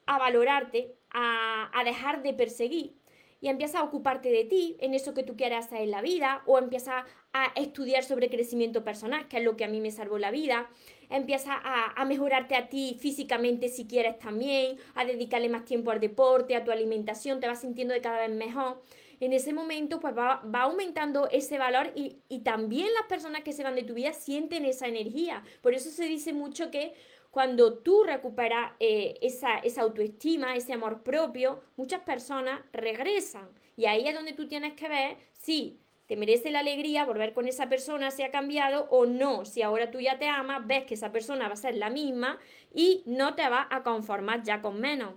[0.06, 2.96] a valorarte, a, dejar de perseguir
[3.42, 6.42] y empiezas a ocuparte de ti, en eso que tú quieras hacer en la vida,
[6.46, 7.06] o empiezas
[7.44, 10.70] a estudiar sobre crecimiento personal, que es lo que a mí me salvó la vida,
[11.10, 16.00] empiezas a, a, mejorarte a ti físicamente si quieres también, a dedicarle más tiempo al
[16.00, 18.82] deporte, a tu alimentación, te vas sintiendo de cada vez mejor
[19.20, 23.76] en ese momento pues va, aumentando ese valor y, también las personas que se van
[23.76, 25.44] de tu vida sienten esa energía.
[25.62, 26.94] Por eso se dice mucho que
[27.32, 33.50] cuando tú recuperas eh, esa, esa autoestima, ese amor propio, muchas personas regresan.
[33.76, 37.48] Y ahí es donde tú tienes que ver si te merece la alegría volver con
[37.48, 39.44] esa persona, si ha cambiado o no.
[39.46, 42.38] Si ahora tú ya te amas, ves que esa persona va a ser la misma
[42.74, 45.16] y no te va a conformar ya con menos.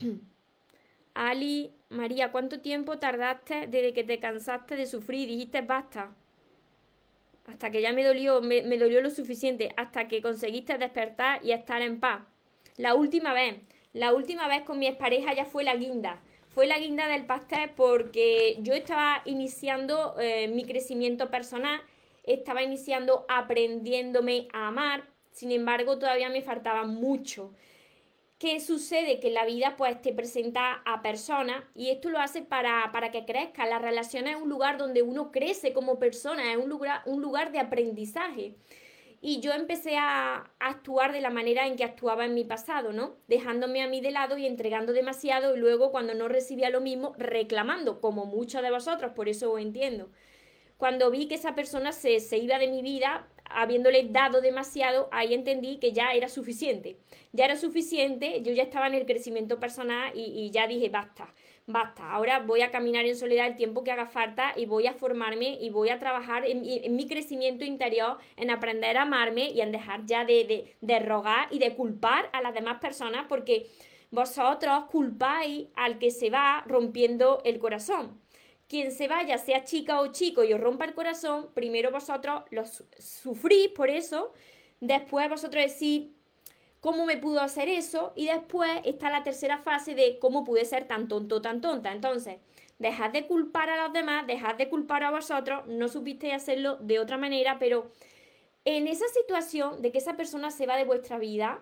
[1.14, 6.14] Ali, María, ¿cuánto tiempo tardaste desde que te cansaste de sufrir y dijiste basta?
[7.46, 11.52] Hasta que ya me dolió, me, me dolió lo suficiente, hasta que conseguiste despertar y
[11.52, 12.22] estar en paz.
[12.76, 13.56] La última vez,
[13.92, 16.20] la última vez con mi expareja ya fue la guinda.
[16.58, 21.80] Fue la guinda del pastel porque yo estaba iniciando eh, mi crecimiento personal,
[22.24, 27.54] estaba iniciando aprendiéndome a amar, sin embargo todavía me faltaba mucho.
[28.40, 29.20] ¿Qué sucede?
[29.20, 33.24] Que la vida pues te presenta a personas y esto lo hace para, para que
[33.24, 33.64] crezca.
[33.64, 37.52] La relación es un lugar donde uno crece como persona, es un lugar, un lugar
[37.52, 38.56] de aprendizaje.
[39.20, 43.16] Y yo empecé a, actuar de la manera en que actuaba en mi pasado, ¿no?
[43.26, 47.14] Dejándome a mí de lado y entregando demasiado y luego cuando no recibía lo mismo,
[47.18, 50.10] reclamando, como muchos de vosotros, por eso os entiendo.
[50.76, 55.34] Cuando vi que esa persona se, se iba de mi vida, habiéndole dado demasiado, ahí
[55.34, 56.98] entendí que ya era suficiente.
[57.32, 61.34] Ya era suficiente, yo ya estaba en el crecimiento personal y, y ya dije, basta
[61.68, 64.94] basta, ahora voy a caminar en soledad el tiempo que haga falta y voy a
[64.94, 66.62] formarme y voy a trabajar en,
[66.96, 71.58] mi crecimiento interior, en aprender a amarme y en dejar ya de, de, rogar y
[71.58, 73.66] de culpar a las demás personas porque
[74.10, 78.18] vosotros culpáis al que se va rompiendo el corazón.
[78.66, 82.64] Quien se vaya, sea chica o chico y os rompa el corazón, primero vosotros lo
[82.98, 84.32] sufrís por eso,
[84.80, 86.08] después vosotros decís,
[86.80, 90.86] cómo me pudo hacer eso y después está la tercera fase de cómo pude ser
[90.86, 91.92] tan tonto, tan tonta.
[91.92, 92.38] Entonces,
[92.78, 97.00] dejad de culpar a los demás, dejad de culpar a vosotros, no supisteis hacerlo de
[97.00, 97.90] otra manera, pero
[98.64, 101.60] en esa situación de que esa persona se va de vuestra vida,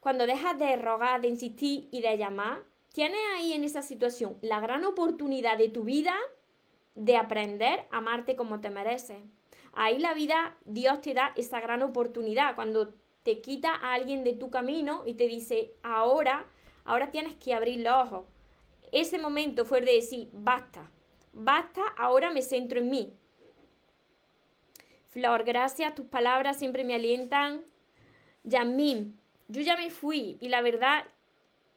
[0.00, 4.60] cuando dejas de rogar, de insistir y de llamar, tienes ahí en esa situación la
[4.60, 6.14] gran oportunidad de tu vida
[6.94, 9.18] de aprender a amarte como te mereces.
[9.72, 12.94] Ahí la vida, Dios te da esa gran oportunidad cuando
[13.26, 16.46] te quita a alguien de tu camino y te dice, ahora,
[16.84, 18.24] ahora tienes que abrir los ojos.
[18.92, 20.88] Ese momento fue de decir, basta,
[21.32, 23.12] basta, ahora me centro en mí.
[25.08, 27.64] Flor, gracias, tus palabras siempre me alientan.
[28.44, 31.04] Yamín, yo ya me fui y la verdad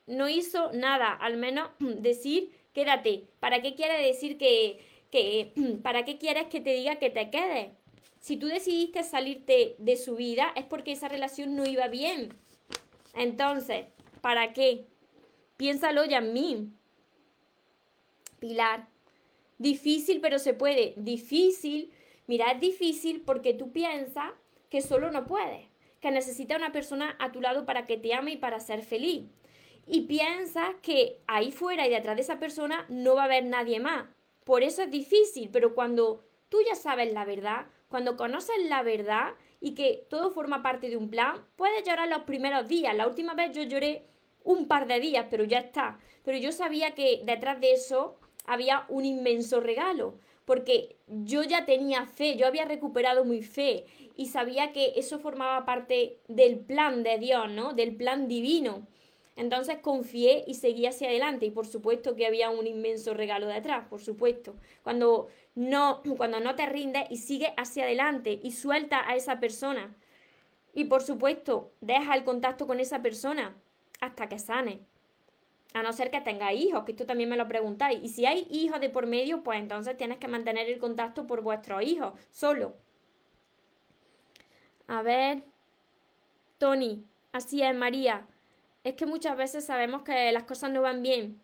[0.05, 3.23] no hizo nada, al menos decir, quédate.
[3.39, 7.71] ¿Para qué quiere decir que, que, para qué quieres que te diga que te quedes?
[8.19, 12.33] Si tú decidiste salirte de su vida es porque esa relación no iba bien.
[13.15, 13.85] Entonces,
[14.21, 14.85] ¿para qué?
[15.57, 16.69] Piénsalo ya mí.
[18.39, 18.87] Pilar.
[19.57, 20.93] Difícil, pero se puede.
[20.97, 21.91] Difícil.
[22.27, 24.31] Mira, es difícil porque tú piensas
[24.69, 25.67] que solo no puedes.
[26.01, 29.25] Que necesitas una persona a tu lado para que te ame y para ser feliz.
[29.87, 33.79] Y piensas que ahí fuera y detrás de esa persona no va a haber nadie
[33.79, 34.07] más.
[34.43, 39.33] Por eso es difícil, pero cuando tú ya sabes la verdad, cuando conoces la verdad
[39.59, 42.95] y que todo forma parte de un plan, puedes llorar los primeros días.
[42.95, 44.05] La última vez yo lloré
[44.43, 45.99] un par de días, pero ya está.
[46.23, 52.05] Pero yo sabía que detrás de eso había un inmenso regalo, porque yo ya tenía
[52.05, 57.17] fe, yo había recuperado mi fe y sabía que eso formaba parte del plan de
[57.19, 57.73] Dios, ¿no?
[57.73, 58.87] Del plan divino.
[59.39, 63.87] Entonces confié y seguí hacia adelante y por supuesto que había un inmenso regalo detrás,
[63.87, 64.53] por supuesto.
[64.83, 69.95] Cuando no, cuando no te rindes y sigues hacia adelante y suelta a esa persona.
[70.73, 73.55] Y por supuesto, deja el contacto con esa persona
[74.01, 74.81] hasta que sane.
[75.73, 78.01] A no ser que tenga hijos, que esto también me lo preguntáis.
[78.03, 81.43] Y si hay hijos de por medio, pues entonces tienes que mantener el contacto por
[81.43, 82.75] vuestros hijos, solo.
[84.87, 85.43] A ver,
[86.57, 88.27] Tony, así es, María
[88.83, 91.41] es que muchas veces sabemos que las cosas no van bien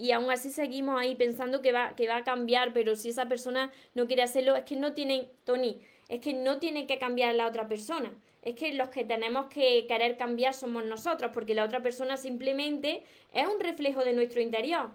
[0.00, 3.26] y aún así seguimos ahí pensando que va, que va a cambiar, pero si esa
[3.26, 7.34] persona no quiere hacerlo, es que no tienen, Tony, es que no tiene que cambiar
[7.34, 8.10] la otra persona.
[8.40, 13.02] Es que los que tenemos que querer cambiar somos nosotros, porque la otra persona simplemente
[13.34, 14.90] es un reflejo de nuestro interior.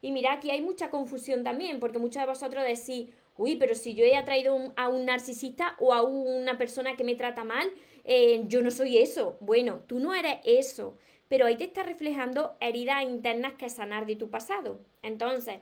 [0.00, 3.94] Y mira, aquí hay mucha confusión también, porque muchos de vosotros decís, uy, pero si
[3.94, 7.70] yo he atraído a un narcisista o a una persona que me trata mal,
[8.10, 9.36] eh, yo no soy eso.
[9.40, 10.96] Bueno, tú no eres eso,
[11.28, 14.80] pero ahí te está reflejando heridas internas que sanar de tu pasado.
[15.02, 15.58] Entonces,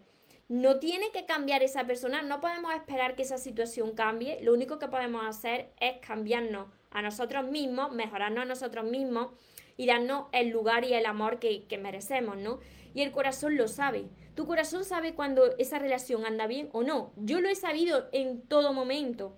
[0.49, 4.79] no tiene que cambiar esa persona, no podemos esperar que esa situación cambie, lo único
[4.79, 9.31] que podemos hacer es cambiarnos a nosotros mismos, mejorarnos a nosotros mismos
[9.77, 12.61] y darnos el lugar y el amor que, que merecemos, ¿no?
[12.95, 14.05] Y el corazón lo sabe.
[14.37, 17.13] Tu corazón sabe cuando esa relación anda bien o no.
[17.17, 19.37] Yo lo he sabido en todo momento,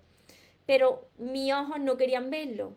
[0.66, 2.74] pero mis ojos no querían verlo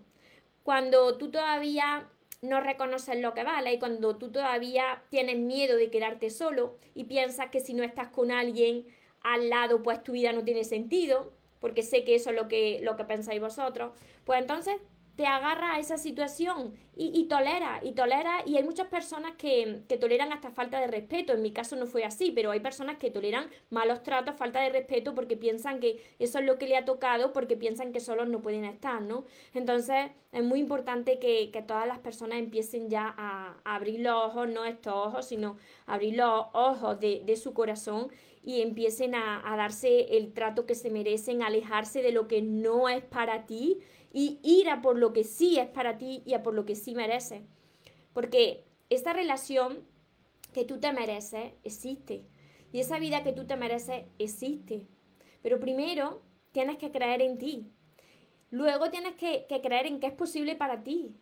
[0.63, 2.07] cuando tú todavía
[2.41, 7.03] no reconoces lo que vale y cuando tú todavía tienes miedo de quedarte solo y
[7.03, 8.85] piensas que si no estás con alguien
[9.21, 12.79] al lado, pues tu vida no tiene sentido, porque sé que eso es lo que,
[12.81, 13.91] lo que pensáis vosotros,
[14.25, 14.75] pues entonces
[15.15, 20.31] te agarra a esa situación y, tolera, y tolera, y hay muchas personas que, toleran
[20.33, 23.49] hasta falta de respeto, en mi caso no fue así, pero hay personas que toleran
[23.71, 27.33] malos tratos, falta de respeto, porque piensan que eso es lo que le ha tocado,
[27.33, 29.25] porque piensan que solos no pueden estar, ¿no?
[29.55, 34.65] Entonces es muy importante que, todas las personas empiecen ya a, abrir los ojos, no
[34.65, 38.09] estos ojos, sino abrir los ojos de, de su corazón
[38.43, 42.89] y empiecen a, a darse el trato que se merecen, alejarse de lo que no
[42.89, 43.79] es para ti
[44.13, 46.75] y ir a por lo que sí es para ti y a por lo que
[46.75, 47.41] sí mereces.
[48.13, 49.85] Porque esta relación
[50.53, 52.25] que tú te mereces existe.
[52.73, 54.87] Y esa vida que tú te mereces existe.
[55.41, 56.21] Pero primero
[56.51, 57.71] tienes que creer en ti.
[58.49, 61.15] Luego tienes que, creer en que es posible para ti.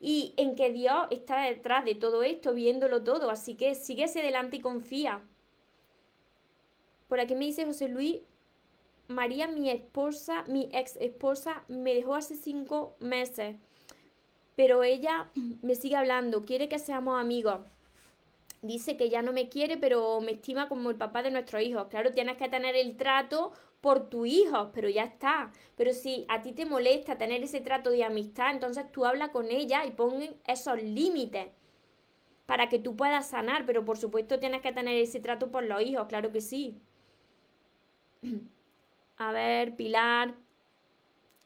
[0.00, 3.30] Y en que Dios está detrás de todo esto, viéndolo todo.
[3.30, 5.22] Así que sigue hacia adelante y confía.
[7.08, 8.20] Por aquí me dice José Luis,
[9.08, 13.56] María, mi esposa, mi ex esposa, me dejó hace cinco meses,
[14.54, 15.30] pero ella
[15.62, 17.60] me sigue hablando, quiere que seamos amigos.
[18.60, 21.86] Dice que ya no me quiere, pero me estima como el papá de nuestros hijos.
[21.88, 25.52] Claro, tienes que tener el trato por tu hijo, pero ya está.
[25.76, 29.50] Pero si a ti te molesta tener ese trato de amistad, entonces tú habla con
[29.50, 31.48] ella y pon esos límites
[32.46, 33.64] para que tú puedas sanar.
[33.64, 36.80] Pero por supuesto tienes que tener ese trato por los hijos, claro que sí.
[39.18, 40.34] A ver, Pilar.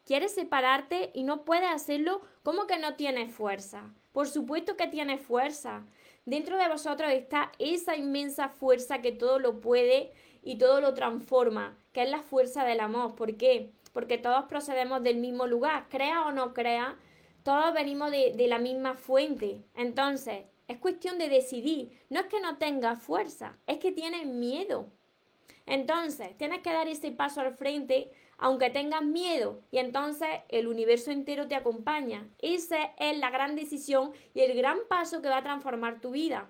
[0.05, 2.21] ¿Quieres separarte y no puedes hacerlo?
[2.43, 3.95] ¿Cómo que no tienes fuerza?
[4.13, 5.87] Por supuesto que tienes fuerza.
[6.27, 11.79] Dentro de vosotros está esa inmensa fuerza que todo lo puede y todo lo transforma,
[11.95, 13.15] que es la fuerza del amor.
[13.15, 13.73] ¿Por qué?
[13.95, 16.99] Porque todos procedemos del mismo lugar, crea o no crea,
[17.43, 19.65] todos venimos de, de la misma fuente.
[19.75, 21.99] Entonces, es cuestión de decidir.
[22.11, 24.91] No es que no tengas fuerza, es que tienes miedo.
[25.67, 31.11] Entonces, tienes que dar ese paso al frente, aunque tengas miedo, y entonces el universo
[31.11, 32.29] entero te acompaña.
[32.39, 36.49] Esa es la gran decisión y el gran paso que va a transformar tu vida.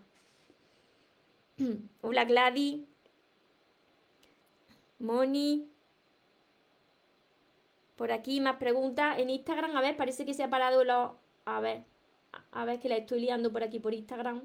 [2.01, 2.81] Hola Gladys.
[4.98, 5.68] Moni.
[7.96, 9.18] Por aquí más preguntas.
[9.18, 11.12] En Instagram, a ver, parece que se ha parado los...
[11.44, 11.85] A ver,
[12.53, 14.42] a ver que la estoy liando por aquí por Instagram.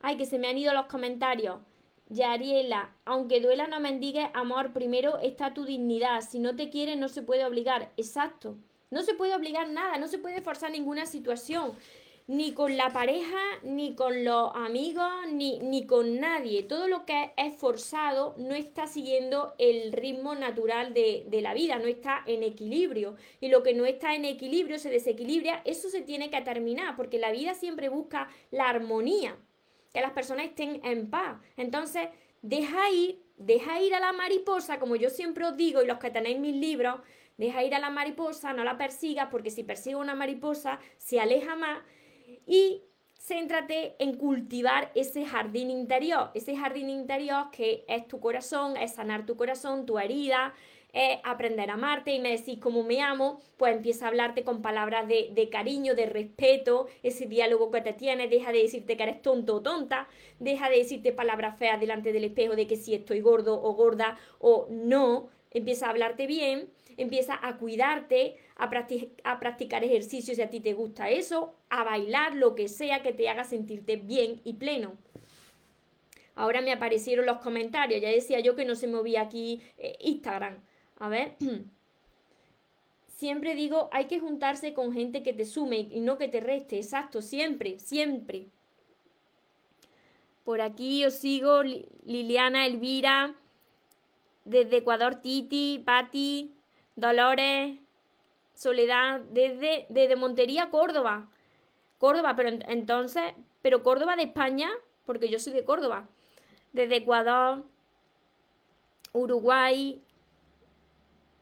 [0.00, 1.60] Ay, que se me han ido los comentarios.
[2.08, 4.72] Yariela, aunque duela, no mendigues amor.
[4.72, 6.22] Primero está tu dignidad.
[6.22, 7.92] Si no te quiere, no se puede obligar.
[7.96, 8.56] Exacto.
[8.90, 11.72] No se puede obligar nada, no se puede forzar ninguna situación.
[12.26, 16.62] Ni con la pareja, ni con los amigos, ni, ni con nadie.
[16.62, 21.78] Todo lo que es forzado no está siguiendo el ritmo natural de, de la vida,
[21.78, 23.16] no está en equilibrio.
[23.40, 27.18] Y lo que no está en equilibrio se desequilibra, eso se tiene que terminar, porque
[27.18, 29.36] la vida siempre busca la armonía
[29.92, 31.40] que las personas estén en paz.
[31.56, 32.08] Entonces,
[32.42, 36.10] deja ir, deja ir a la mariposa, como yo siempre os digo, y los que
[36.10, 37.00] tenéis mis libros,
[37.36, 41.56] deja ir a la mariposa, no la persigas, porque si persigue una mariposa, se aleja
[41.56, 41.80] más.
[42.46, 42.82] Y
[43.20, 49.26] céntrate en cultivar ese jardín interior, ese jardín interior que es tu corazón, es sanar
[49.26, 50.54] tu corazón, tu herida,
[50.92, 52.12] es aprender a amarte.
[52.12, 55.94] Y me decís cómo me amo, pues empieza a hablarte con palabras de, de, cariño,
[55.94, 60.08] de respeto, ese diálogo que te tienes, deja de decirte que eres tonto o tonta,
[60.38, 64.18] deja de decirte palabras feas delante del espejo de que si estoy gordo o gorda
[64.38, 68.68] o no, empieza a hablarte bien, empieza a cuidarte, a,
[69.40, 73.28] practicar ejercicios si a ti te gusta eso, a bailar, lo que sea que te
[73.28, 74.96] haga sentirte bien y pleno.
[76.34, 80.62] Ahora me aparecieron los comentarios, ya decía yo que no se movía aquí eh, Instagram.
[81.00, 81.36] A ver.
[83.08, 86.76] Siempre digo, hay que juntarse con gente que te sume y no que te reste.
[86.76, 88.46] Exacto, siempre, siempre.
[90.42, 93.34] Por aquí os sigo Liliana, Elvira,
[94.46, 96.54] desde Ecuador, Titi, Patti,
[96.96, 97.78] Dolores,
[98.54, 101.28] Soledad, desde, desde Montería, Córdoba.
[101.98, 103.22] Córdoba, pero entonces,
[103.60, 104.70] pero Córdoba de España,
[105.04, 106.08] porque yo soy de Córdoba.
[106.72, 107.64] Desde Ecuador,
[109.12, 110.02] Uruguay,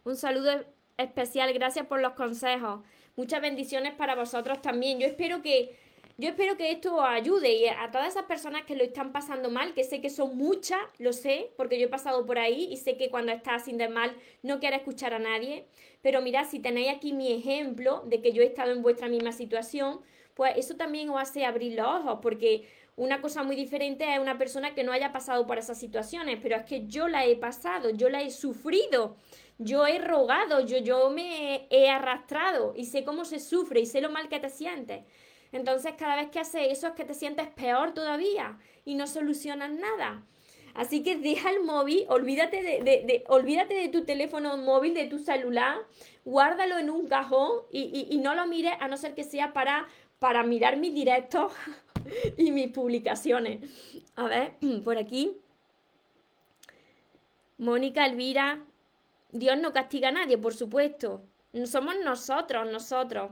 [0.05, 0.65] un saludo
[0.97, 2.81] especial, gracias por los consejos.
[3.17, 5.01] Muchas bendiciones para vosotros también.
[5.01, 5.77] Yo espero que
[6.21, 9.51] yo espero que esto os ayude y a todas esas personas que lo están pasando
[9.51, 12.77] mal, que sé que son muchas, lo sé, porque yo he pasado por ahí y
[12.77, 15.67] sé que cuando estás de mal no quieres escuchar a nadie.
[16.03, 19.31] Pero mirad, si tenéis aquí mi ejemplo de que yo he estado en vuestra misma
[19.31, 20.01] situación,
[20.35, 24.39] pues eso también os hace abrir los ojos, porque una cosa muy diferente es una
[24.39, 27.91] persona que no haya pasado por esas situaciones, pero es que yo la he pasado,
[27.91, 29.15] yo la he sufrido
[29.59, 34.01] yo he rogado, yo, yo me he arrastrado y sé cómo se sufre y sé
[34.01, 35.05] lo mal que te sientes.
[35.53, 39.71] Entonces cada vez que haces eso es que te sientes peor todavía y no solucionas
[39.71, 40.23] nada.
[40.75, 45.79] Así que deja el móvil, olvídate de, olvídate de tu teléfono móvil, de tu celular,
[46.25, 49.89] guárdalo en un cajón y, no lo mires a no ser que sea para,
[50.21, 51.53] para mirar mis directos
[52.37, 53.59] y mis publicaciones.
[54.15, 54.53] A ver,
[54.85, 55.37] por aquí.
[57.57, 58.61] Mónica, Elvira,
[59.31, 61.23] Dios no castiga a nadie, por supuesto.
[61.65, 63.31] Somos nosotros, nosotros.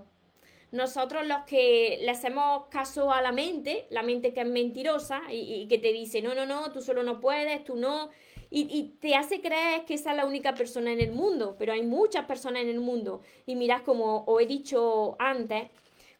[0.72, 5.66] Nosotros los que le hacemos caso a la mente, la mente que es mentirosa y,
[5.68, 8.10] que te dice, no, no, no, tú solo no puedes, tú no.
[8.50, 11.72] Y, y, te hace creer que esa es la única persona en el mundo, pero
[11.72, 13.22] hay muchas personas en el mundo.
[13.46, 15.70] Y mirad, como os he dicho antes,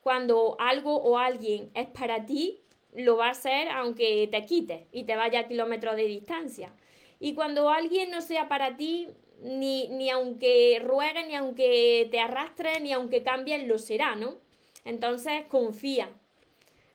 [0.01, 2.63] cuando algo o alguien es para ti,
[2.95, 6.73] lo va a ser aunque te quites y te vaya a kilómetros de distancia.
[7.19, 9.09] Y cuando alguien no sea para ti,
[9.43, 14.37] ni, ni aunque ruegue, ni aunque te arrastre, ni aunque cambien, lo será, ¿no?
[14.85, 16.11] Entonces confía,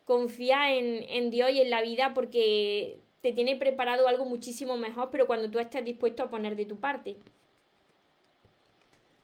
[0.05, 5.09] confía en, en Dios y en la vida porque te tiene preparado algo muchísimo mejor,
[5.11, 7.17] pero cuando tú estés dispuesto a poner de tu parte.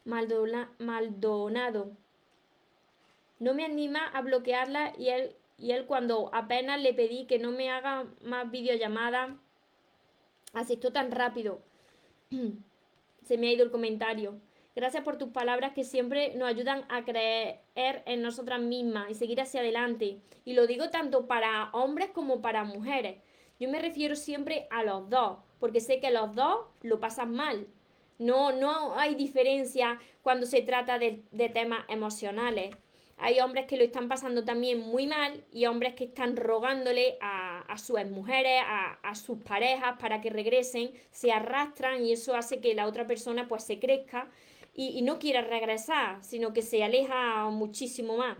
[0.05, 1.91] Maldonado.
[3.39, 7.51] No me anima a bloquearla y él, y él cuando apenas le pedí que no
[7.51, 9.31] me haga más videollamadas,
[10.53, 11.59] asistió tan rápido.
[13.27, 14.39] Se me ha ido el comentario.
[14.73, 19.41] Gracias por tus palabras que siempre nos ayudan a creer en nosotras mismas y seguir
[19.41, 20.21] hacia adelante.
[20.45, 23.17] Y lo digo tanto para hombres como para mujeres.
[23.59, 27.67] Yo me refiero siempre a los dos, porque sé que los dos lo pasan mal.
[28.17, 32.73] No, no hay diferencia cuando se trata de, de temas emocionales.
[33.17, 37.46] Hay hombres que lo están pasando también muy mal y hombres que están rogándole a,
[37.67, 42.75] a sus mujeres, a, sus parejas para que regresen, se arrastran y eso hace que
[42.75, 44.29] la otra persona pues se crezca
[44.73, 48.37] y, y no quiera regresar, sino que se aleja muchísimo más.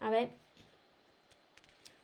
[0.00, 0.30] A ver.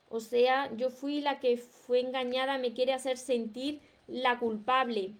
[0.08, 5.12] O sea, yo fui la que fue engañada, me quiere hacer sentir la culpable.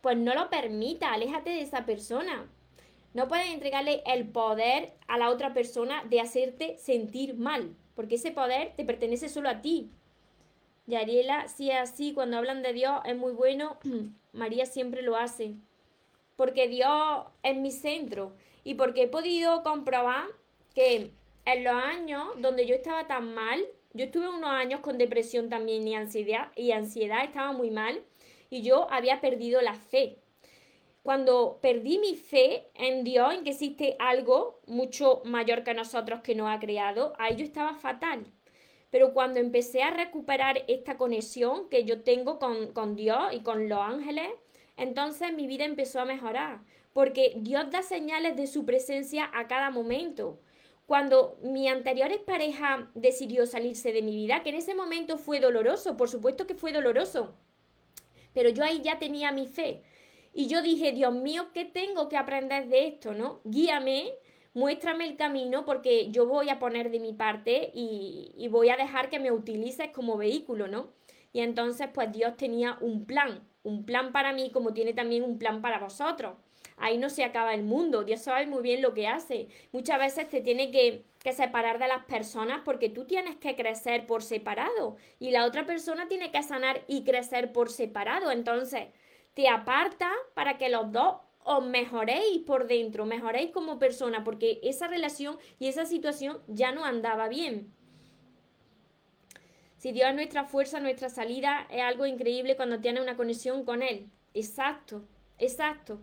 [0.00, 2.48] Pues no lo permita, aléjate de esa persona.
[3.12, 8.30] No puedes entregarle el poder a la otra persona de hacerte sentir mal, porque ese
[8.30, 9.90] poder te pertenece solo a ti.
[10.86, 13.78] Y Ariela, si es así, cuando hablan de Dios es muy bueno,
[14.32, 15.54] María siempre lo hace.
[16.36, 18.32] Porque Dios es mi centro
[18.62, 20.26] y porque he podido comprobar
[20.74, 21.10] que
[21.46, 25.88] en los años donde yo estaba tan mal, yo estuve unos años con depresión también
[25.88, 28.02] y ansiedad, y ansiedad estaba muy mal
[28.50, 30.18] y yo había perdido la fe
[31.06, 36.34] cuando perdí mi fe en Dios, en que existe algo mucho mayor que nosotros que
[36.34, 38.26] nos ha creado, ahí yo estaba fatal.
[38.90, 43.68] Pero cuando empecé a recuperar esta conexión que yo tengo con, con Dios y con
[43.68, 44.26] los ángeles,
[44.76, 46.62] entonces mi vida empezó a mejorar.
[46.92, 50.40] Porque Dios da señales de su presencia a cada momento.
[50.86, 55.96] Cuando mi anterior pareja decidió salirse de mi vida, que en ese momento fue doloroso,
[55.96, 57.36] por supuesto que fue doloroso,
[58.34, 59.84] pero yo ahí ya tenía mi fe.
[60.38, 63.40] Y yo dije, Dios mío, ¿qué tengo que aprender de esto, no?
[63.44, 64.12] Guíame,
[64.52, 69.08] muéstrame el camino porque yo voy a poner de mi parte y, voy a dejar
[69.08, 70.92] que me utilices como vehículo, ¿no?
[71.32, 75.38] Y entonces, pues Dios tenía un plan, un plan para mí como tiene también un
[75.38, 76.34] plan para vosotros.
[76.76, 79.48] Ahí no se acaba el mundo, Dios sabe muy bien lo que hace.
[79.72, 84.06] Muchas veces te tiene que, que separar de las personas porque tú tienes que crecer
[84.06, 88.30] por separado y la otra persona tiene que sanar y crecer por separado.
[88.30, 88.88] Entonces,
[89.36, 94.88] te aparta para que los dos os mejoréis por dentro, mejoréis como persona, porque esa
[94.88, 97.70] relación y esa situación ya no andaba bien.
[99.76, 103.82] Si Dios es nuestra fuerza, nuestra salida, es algo increíble cuando tienes una conexión con
[103.82, 104.08] Él.
[104.32, 105.04] Exacto,
[105.38, 106.00] exacto.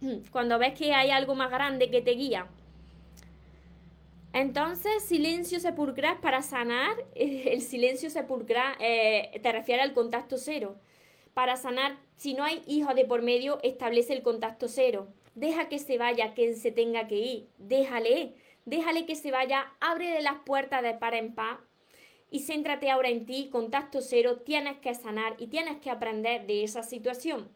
[0.32, 2.46] Cuando ves que hay algo más grande que te guía.
[4.32, 10.76] Entonces, silencio sepulcral para sanar, el silencio sepulcral eh, te refiere al contacto cero.
[11.38, 15.06] Para sanar, si no hay hijos de por medio, establece el contacto cero.
[15.36, 17.48] Deja que se vaya que se tenga que ir.
[17.58, 18.34] Déjale,
[18.64, 21.60] déjale que se vaya, ábrele las puertas de par en par.
[22.28, 26.64] Y céntrate ahora en ti, contacto cero, tienes que sanar y tienes que aprender de
[26.64, 27.48] esa situación.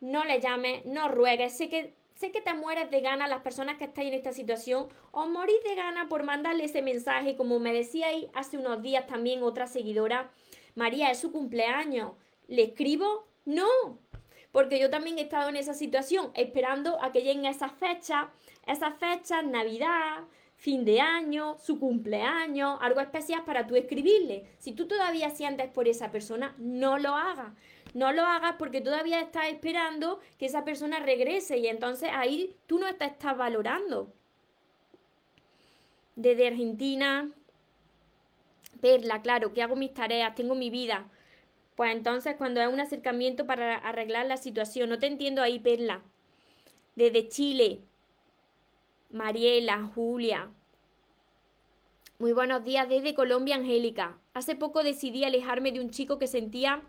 [0.00, 3.78] No le llames, no ruegues, sé que, sé que te mueres de gana las personas
[3.78, 7.72] que estáis en esta situación o morís de gana por mandarle ese mensaje, como me
[7.72, 10.32] decíais hace unos días también otra seguidora,
[10.74, 12.12] María, es su cumpleaños,
[12.48, 13.26] ¿Le escribo?
[13.44, 13.98] No,
[14.52, 18.26] porque yo también he estado en esa situación, esperando a que lleguen esas fechas,
[18.66, 20.24] esas fechas, Navidad,
[20.56, 24.46] fin de año, su cumpleaños, algo especial para tú escribirle.
[24.58, 27.52] Si tú todavía sientes por esa persona, no lo hagas.
[27.94, 32.78] No lo hagas porque todavía estás esperando que esa persona regrese y entonces ahí tú
[32.78, 34.12] no te estás valorando.
[36.14, 37.30] Desde Argentina,
[38.80, 41.10] Perla, claro, que hago mis tareas, tengo mi vida
[41.76, 46.02] Pues entonces cuando es un acercamiento para arreglar la situación, no te entiendo ahí, Perla.
[46.96, 47.80] Desde Chile,
[49.10, 50.50] Mariela, Julia.
[52.18, 54.18] Muy buenos días desde Colombia, Angélica.
[54.34, 56.82] Hace poco decidí alejarme de un chico que sentía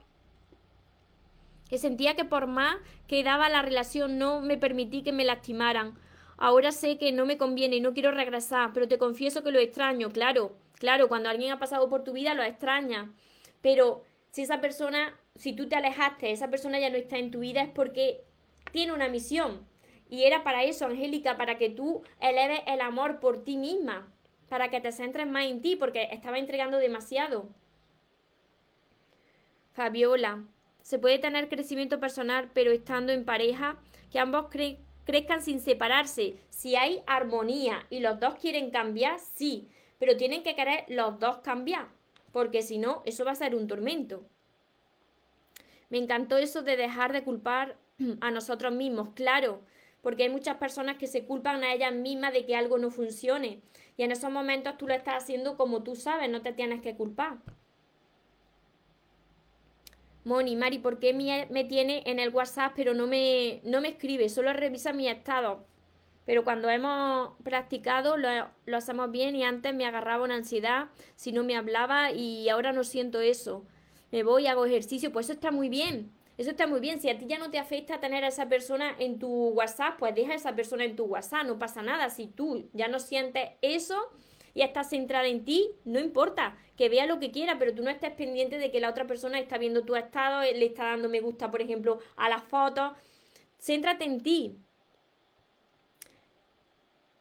[1.70, 2.78] que sentía que por más
[3.08, 5.98] que daba la relación no me permití que me lastimaran.
[6.38, 9.58] Ahora sé que no me conviene y no quiero regresar, pero te confieso que lo
[9.58, 13.12] extraño, claro, claro, cuando alguien ha pasado por tu vida lo extraña.
[13.62, 14.04] Pero
[14.34, 17.62] si esa persona, si tú te alejaste, esa persona ya no está en tu vida,
[17.62, 18.24] es porque
[18.72, 19.64] tiene una misión.
[20.10, 24.12] Y era para eso, Angélica, para que tú eleves el amor por ti misma,
[24.50, 27.48] para que te centres más en ti, porque estaba entregando demasiado.
[29.74, 30.44] Fabiola,
[30.82, 33.78] se puede tener crecimiento personal, pero estando en pareja,
[34.12, 34.48] que ambos
[35.06, 36.40] crezcan sin separarse.
[36.50, 39.70] Si hay armonía y los dos quieren cambiar, sí,
[40.00, 41.90] pero tienen que querer los dos cambiar,
[42.34, 44.26] porque si no, eso va a ser un tormento.
[45.90, 47.78] Me encantó eso de dejar de culpar
[48.20, 49.62] a nosotros mismos, claro,
[50.02, 53.62] porque hay muchas personas que se culpan a ellas mismas de que algo no funcione.
[53.96, 56.96] Y en esos momentos tú lo estás haciendo como tú sabes, no te tienes que
[56.96, 57.38] culpar.
[60.26, 64.30] Moni, Mari, ¿por qué me, tiene en el WhatsApp pero no me, no me escribe?
[64.30, 65.66] Solo revisa mi estado.
[66.26, 68.30] Pero cuando hemos practicado lo,
[68.66, 72.72] lo, hacemos bien y antes me agarraba una ansiedad si no me hablaba y ahora
[72.72, 73.66] no siento eso.
[74.12, 76.12] Me voy, hago ejercicio, pues eso está muy bien.
[76.38, 77.00] Eso está muy bien.
[77.00, 80.16] Si a ti ya no te afecta tener a esa persona en tu WhatsApp, pues
[80.16, 82.10] deja a esa persona en tu WhatsApp, no pasa nada.
[82.10, 84.10] Si tú ya no sientes eso,
[84.54, 87.90] y estás centrada en ti, no importa, que vea lo que quiera, pero tú no
[87.90, 91.22] estés pendiente de que la otra persona está viendo tu estado, le está dando me
[91.22, 92.94] gusta, por ejemplo, a las fotos.
[93.60, 94.58] Céntrate en ti.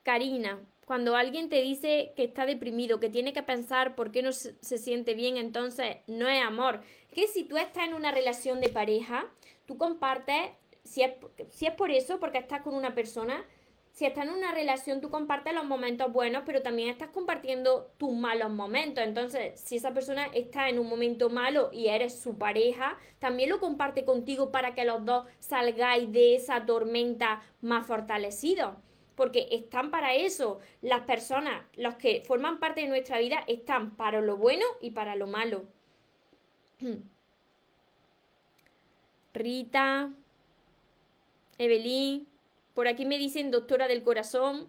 [0.03, 4.33] Karina, cuando alguien te dice que está deprimido, que tiene que pensar por qué no
[4.33, 6.83] se, siente bien, entonces no es amor.
[7.15, 9.27] Que si tú estás en una relación de pareja,
[9.67, 10.51] tú compartes,
[10.85, 11.13] si es,
[11.51, 13.45] si es por eso, porque estás con una persona,
[13.93, 18.13] si estás en una relación, tú compartes los momentos buenos, pero también estás compartiendo tus
[18.13, 19.05] malos momentos.
[19.05, 23.61] Entonces, si esa persona está en un momento malo y eres su pareja, también lo
[23.61, 28.75] comparte contigo para que los dos salgáis de esa tormenta más fortalecidos.
[29.23, 30.59] Porque están para eso.
[30.81, 35.15] Las personas, los que forman parte de nuestra vida, están para lo bueno y para
[35.15, 35.63] lo malo.
[39.33, 40.11] Rita,
[41.57, 42.27] Evelyn,
[42.75, 44.69] por aquí me dicen doctora del corazón.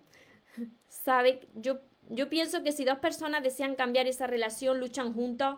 [0.88, 1.80] Sabe, yo,
[2.10, 5.56] yo pienso que si dos personas desean cambiar esa relación, luchan juntos,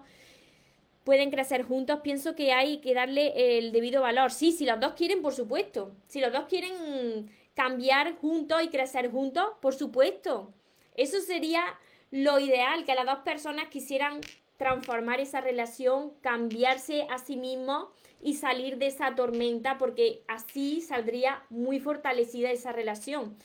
[1.03, 4.31] pueden crecer juntos, pienso que hay que darle el debido valor.
[4.31, 5.93] Sí, si los dos quieren, por supuesto.
[6.07, 10.53] Si los dos quieren cambiar juntos y crecer juntos, por supuesto.
[10.95, 11.63] Eso sería
[12.11, 14.21] lo ideal, que las dos personas quisieran
[14.57, 17.87] transformar esa relación, cambiarse a sí mismos
[18.21, 23.37] y salir de esa tormenta porque así saldría muy fortalecida esa relación.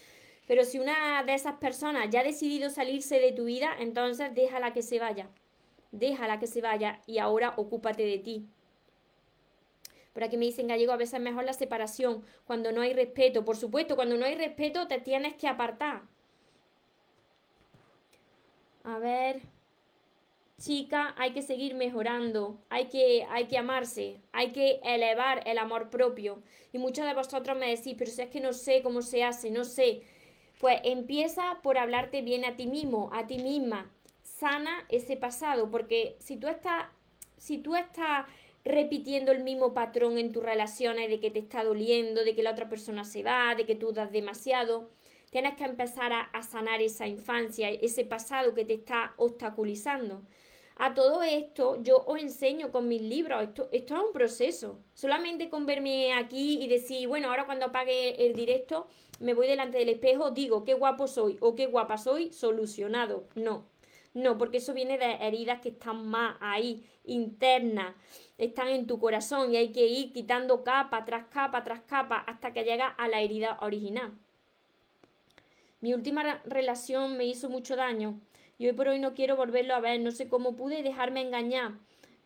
[0.46, 4.72] Pero si una de esas personas ya ha decidido salirse de tu vida, entonces déjala
[4.72, 5.28] que se vaya.
[5.92, 8.46] Déjala que se vaya y ahora ocúpate de ti.
[10.12, 13.44] Por aquí me dicen gallego, a veces es mejor la separación, cuando no hay respeto.
[13.44, 16.02] Por supuesto, cuando no hay respeto te tienes que apartar.
[18.84, 19.40] A ver
[20.60, 25.90] chica, hay que seguir mejorando, hay que, hay que amarse, hay que elevar el amor
[25.90, 26.42] propio.
[26.72, 29.50] Y muchos de vosotros me decís, pero si es que no sé cómo se hace,
[29.50, 30.02] no sé.
[30.60, 33.90] Pues empieza por hablarte bien a ti mismo, a ti misma.
[34.22, 36.86] Sana ese pasado, porque si tú estás,
[37.38, 38.26] si tú estás
[38.64, 42.52] repitiendo el mismo patrón en tus relaciones de que te está doliendo, de que la
[42.52, 44.90] otra persona se va, de que tú das demasiado,
[45.30, 50.22] tienes que empezar a, sanar esa infancia, ese pasado que te está obstaculizando.
[50.76, 54.80] A todo esto yo os enseño con mis libros, esto, esto es un proceso.
[54.94, 58.86] Solamente con verme aquí y decir, bueno, ahora cuando apague el directo
[59.20, 63.28] me voy delante del espejo, digo, qué guapo soy o qué guapa soy, solucionado.
[63.34, 63.66] No,
[64.14, 67.94] no, porque eso viene de heridas que están más ahí, internas,
[68.40, 72.54] están en tu corazón y hay que ir quitando capa tras capa tras capa hasta
[72.54, 74.12] que llega a la herida original.
[75.80, 78.18] Mi última relación me hizo mucho daño
[78.56, 81.72] y hoy por hoy no quiero volverlo a ver, no sé cómo pude dejarme engañar,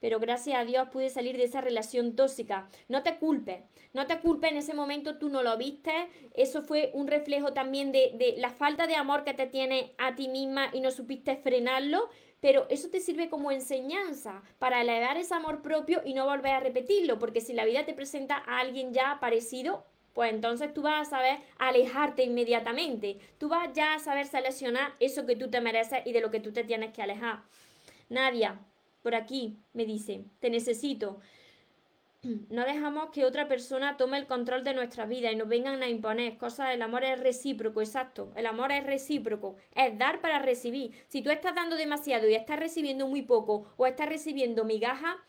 [0.05, 2.68] pero gracias a Dios pude salir de esa relación tóxica.
[2.88, 3.62] No te culpes,
[3.94, 5.94] no te culpes, en ese momento tú no lo viste,
[6.34, 10.14] eso fue un reflejo también de, de la falta de amor que te tiene a
[10.14, 15.32] ti misma y no supiste frenarlo, pero eso te sirve como enseñanza para elevar ese
[15.32, 18.92] amor propio y no volver a repetirlo, porque si la vida te presenta a alguien
[18.92, 23.20] ya parecido, pues entonces tú vas a saber alejarte inmediatamente.
[23.38, 26.40] Tú vas ya a saber seleccionar eso que tú te mereces y de lo que
[26.40, 27.40] tú te tienes que alejar.
[28.11, 28.61] Nadia,
[29.05, 31.20] por aquí, me dice, te necesito.
[32.48, 35.90] no dejamos que otra persona tome el control de nuestra vida y nos vengan a
[35.90, 36.70] imponer cosas.
[36.72, 38.32] El amor es recíproco, exacto.
[38.34, 39.57] El amor es recíproco.
[39.74, 40.92] Es dar para recibir.
[41.09, 45.22] Si tú estás dando demasiado y estás recibiendo muy poco o estás recibiendo migaja,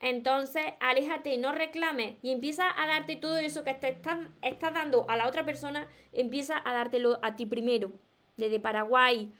[0.00, 5.04] entonces aléjate, no reclames y empieza a darte todo eso que te estás, estás dando
[5.10, 7.92] a la otra persona, empieza a dártelo a ti primero.
[8.38, 9.34] Desde Paraguay,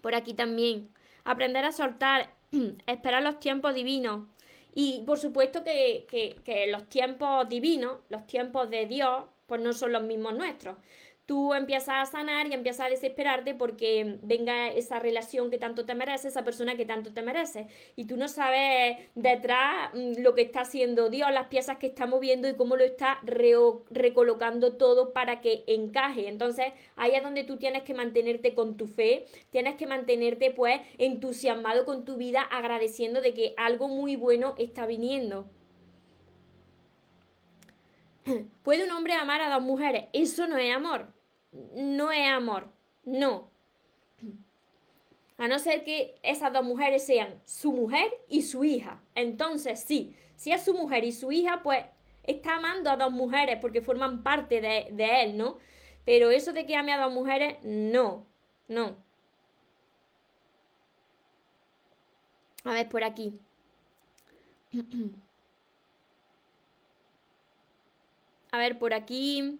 [0.00, 0.88] por aquí también.
[1.24, 2.32] Aprender a soltar,
[2.86, 4.28] esperar los tiempos divinos.
[4.74, 9.92] Y por supuesto que, que, los tiempos divinos, los tiempos de Dios, pues no son
[9.92, 10.76] los mismos nuestros
[11.32, 15.94] tú empiezas a sanar y empiezas a desesperarte porque venga esa relación que tanto te
[15.94, 17.68] merece, esa persona que tanto te merece.
[17.96, 22.04] Y tú no sabes detrás mm, lo que está haciendo Dios, las piezas que está
[22.04, 26.28] moviendo y cómo lo está recolocando todo para que encaje.
[26.28, 26.66] Entonces,
[26.96, 31.86] ahí es donde tú tienes que mantenerte con tu fe, tienes que mantenerte pues entusiasmado
[31.86, 35.46] con tu vida, agradeciendo de que algo muy bueno está viniendo.
[38.62, 40.04] ¿Puede un hombre amar a dos mujeres?
[40.12, 41.21] Eso no es amor.
[41.52, 42.70] No es amor.
[43.04, 43.50] No.
[45.38, 49.02] A no ser que esas dos mujeres sean su mujer y su hija.
[49.14, 51.84] Entonces, sí, si es su mujer y su hija, pues
[52.22, 55.58] está amando a dos mujeres porque forman parte de, él, ¿no?
[56.04, 58.26] Pero eso de que ame a dos mujeres, no.
[58.68, 58.96] No.
[62.64, 63.38] A ver, por aquí.
[68.52, 69.58] A ver, por aquí.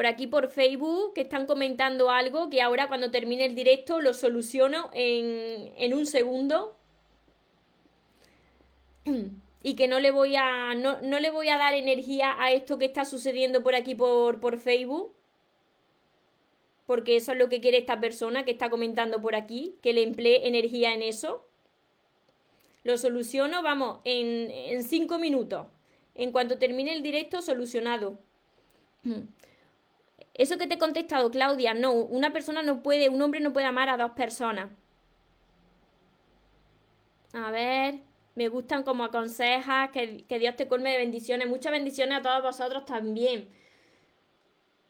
[0.00, 4.14] Por aquí por Facebook, que están comentando algo que ahora cuando termine el directo lo
[4.14, 6.74] soluciono en, en un segundo.
[9.62, 10.72] Y que no le voy a.
[10.72, 14.40] No, no, le voy a dar energía a esto que está sucediendo por aquí por,
[14.40, 15.12] por Facebook.
[16.86, 20.02] Porque eso es lo que quiere esta persona que está comentando por aquí, que le
[20.02, 21.46] emplee energía en eso.
[22.84, 25.66] Lo soluciono, vamos, en, en cinco minutos.
[26.14, 28.18] En cuanto termine el directo, solucionado.
[30.40, 33.66] Eso que te he contestado, Claudia, no, una persona no puede, un hombre no puede
[33.66, 34.70] amar a dos personas.
[37.34, 37.96] A ver,
[38.36, 41.46] me gustan como aconsejas, que, Dios te colme de bendiciones.
[41.46, 43.50] Muchas bendiciones a todos vosotros también.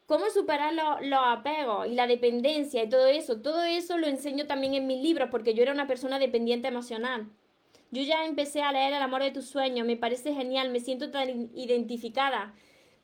[0.05, 3.41] ¿Cómo superar los apegos y la dependencia y todo eso?
[3.41, 7.27] Todo eso lo enseño también en mis libros porque yo era una persona dependiente emocional.
[7.91, 11.11] Yo ya empecé a leer El amor de tus sueños, me parece genial, me siento
[11.11, 12.53] tan identificada.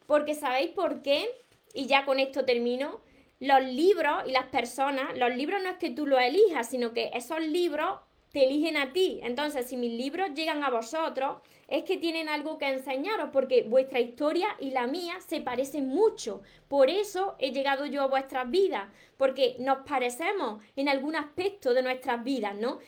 [0.06, 1.28] Porque ¿sabéis por qué?
[1.74, 3.02] Y ya con esto termino.
[3.40, 7.12] Los libros y las personas, los libros no es que tú los elijas, sino que
[7.14, 8.00] esos libros
[8.32, 9.20] te eligen a ti.
[9.24, 11.38] Entonces, si mis libros llegan a vosotros,
[11.68, 16.42] es que tienen algo que enseñaros, porque vuestra historia y la mía se parecen mucho.
[16.68, 21.84] Por eso he llegado yo a vuestras vidas, porque nos parecemos en algún aspecto de
[21.84, 22.80] nuestras vidas, ¿no?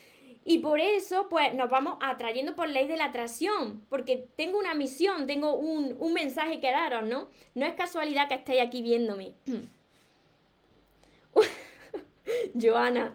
[0.45, 4.73] Y por eso, pues, nos vamos atrayendo por ley de la atracción, porque tengo una
[4.73, 7.29] misión, tengo un, mensaje que daros, ¿no?
[7.55, 9.33] No es casualidad que estéis aquí viéndome.
[12.59, 13.13] Joana.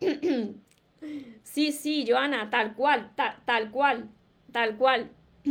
[1.42, 4.08] sí, sí, Joana, tal cual, tal cual,
[4.50, 5.10] tal cual.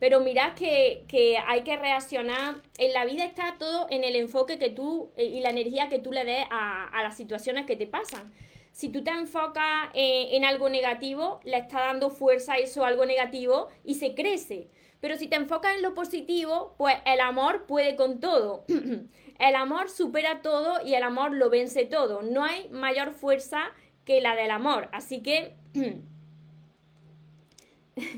[0.00, 1.04] Pero mirad que,
[1.46, 2.62] hay que reaccionar.
[2.78, 5.98] En la vida está todo en el enfoque que tú eh, y la energía que
[5.98, 8.32] tú le des a, a las situaciones que te pasan
[8.72, 13.04] si tú te enfocas eh, en algo negativo, le está dando fuerza a eso, algo
[13.06, 14.68] negativo, y se crece.
[15.00, 18.64] Pero si te enfocas en lo positivo, pues el amor puede con todo.
[19.38, 22.22] el amor supera todo y el amor lo vence todo.
[22.22, 23.72] No hay mayor fuerza
[24.04, 24.88] que la del amor.
[24.92, 25.56] Así que...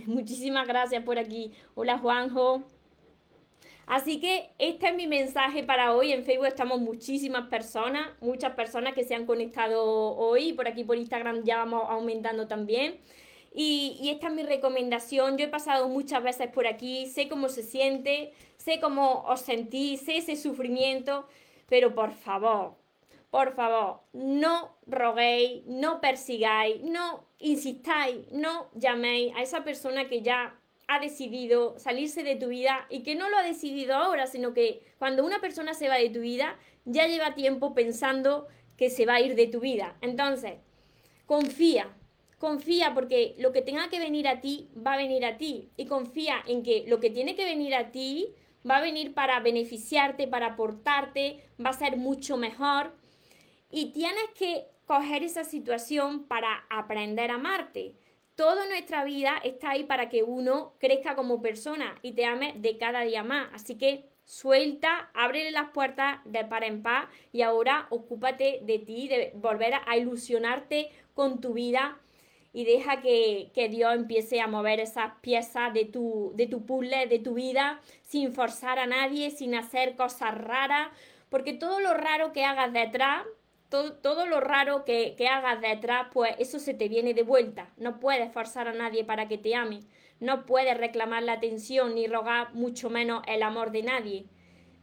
[0.06, 1.52] Muchísimas gracias por aquí.
[1.74, 2.62] Hola Juanjo.
[3.92, 6.12] Así que este es mi mensaje para hoy.
[6.12, 10.54] En Facebook estamos muchísimas personas, muchas personas que se han conectado hoy.
[10.54, 12.98] Por aquí por Instagram ya vamos aumentando también.
[13.54, 15.36] Y, esta es mi recomendación.
[15.36, 20.00] Yo he pasado muchas veces por aquí, sé cómo se siente, sé cómo os sentís,
[20.00, 21.28] sé ese sufrimiento,
[21.68, 22.76] pero por favor,
[23.30, 30.58] por favor, no roguéis, no persigáis, no insistáis, no llaméis a esa persona que ya
[30.94, 34.82] ha decidido salirse de tu vida y que no lo ha decidido ahora, sino que
[34.98, 39.14] cuando una persona se va de tu vida, ya lleva tiempo pensando que se va
[39.14, 39.96] a ir de tu vida.
[40.00, 40.54] Entonces,
[41.26, 41.88] confía,
[42.38, 45.70] confía porque lo que tenga que venir a ti va a venir a ti.
[45.76, 48.34] Y confía en que lo que tiene que venir a ti
[48.68, 52.92] va a venir para beneficiarte, para aportarte, va a ser mucho mejor.
[53.70, 57.94] Y tienes que coger esa situación para aprender a amarte
[58.34, 62.78] toda nuestra vida está ahí para que uno crezca como persona y te ame de
[62.78, 63.48] cada día más.
[63.52, 69.08] Así que suelta, ábrele las puertas de par en paz y ahora ocúpate de ti,
[69.08, 71.98] de volver a ilusionarte con tu vida
[72.52, 77.18] y deja que, Dios empiece a mover esas piezas de tu, de tu puzzle, de
[77.18, 80.88] tu vida, sin forzar a nadie, sin hacer cosas raras,
[81.30, 83.24] porque todo lo raro que hagas detrás,
[83.72, 87.70] todo, lo raro que, que hagas detrás, pues eso se te viene de vuelta.
[87.76, 89.80] No puedes forzar a nadie para que te ame,
[90.20, 94.26] no puedes reclamar la atención ni rogar mucho menos el amor de nadie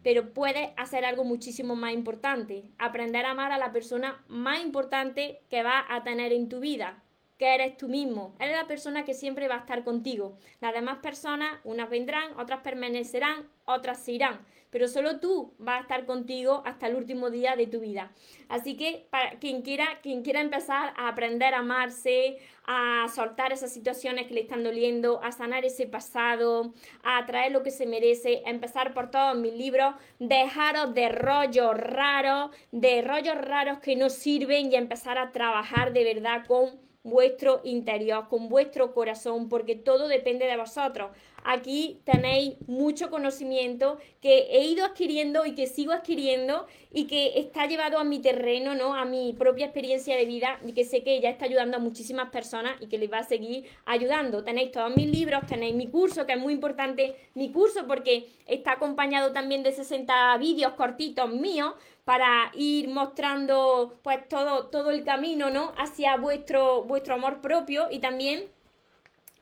[0.04, 5.42] pero puedes hacer algo muchísimo más importante, aprender a amar a la persona más importante
[5.50, 7.04] que vas a tener en tu vida,
[7.38, 8.36] que eres tú mismo.
[8.40, 10.38] Eres la persona que siempre va a estar contigo.
[10.62, 14.40] Las demás personas, unas vendrán, otras permanecerán, otras se irán.
[14.70, 18.12] Pero solo tú vas a estar contigo hasta el último día de tu vida.
[18.48, 23.74] Así que para quien quiera, quien quiera empezar a aprender a amarse, a soltar esas
[23.74, 28.44] situaciones que le están doliendo, a sanar ese pasado, a traer lo que se merece,
[28.46, 34.10] a empezar por todos mis libros, dejaros de rollos raros, de rollos raros que no
[34.10, 40.08] sirven y empezar a trabajar de verdad con vuestro interior, con vuestro corazón, porque todo
[40.08, 41.12] depende de vosotros.
[41.44, 47.66] Aquí tenéis mucho conocimiento que he ido adquiriendo y que sigo adquiriendo y que está
[47.66, 48.94] llevado a mi terreno, ¿no?
[48.94, 52.30] A mi propia experiencia de vida y que sé que ya está ayudando a muchísimas
[52.30, 54.44] personas y que les va a seguir ayudando.
[54.44, 58.74] Tenéis todos mis libros, tenéis mi curso, que es muy importante mi curso porque está
[58.74, 61.74] acompañado también de 60 vídeos cortitos míos
[62.06, 65.74] para ir mostrando pues todo, todo el camino, ¿no?
[65.78, 68.46] Hacia vuestro, vuestro amor propio y también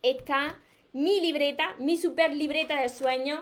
[0.02, 0.60] está
[0.98, 3.42] mi libreta, mi super libreta de sueños.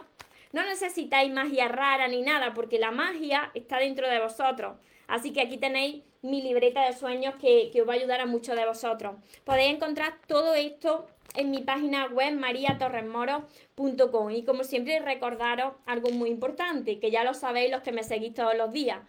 [0.51, 4.75] No necesitáis magia rara ni nada porque la magia está dentro de vosotros.
[5.07, 8.57] Así que aquí tenéis mi libreta de sueños que, os va a ayudar a muchos
[8.57, 9.15] de vosotros.
[9.45, 16.31] Podéis encontrar todo esto en mi página web mariatorresmoro.com y como siempre recordaros algo muy
[16.31, 18.99] importante, que ya lo sabéis los que me seguís todos los días,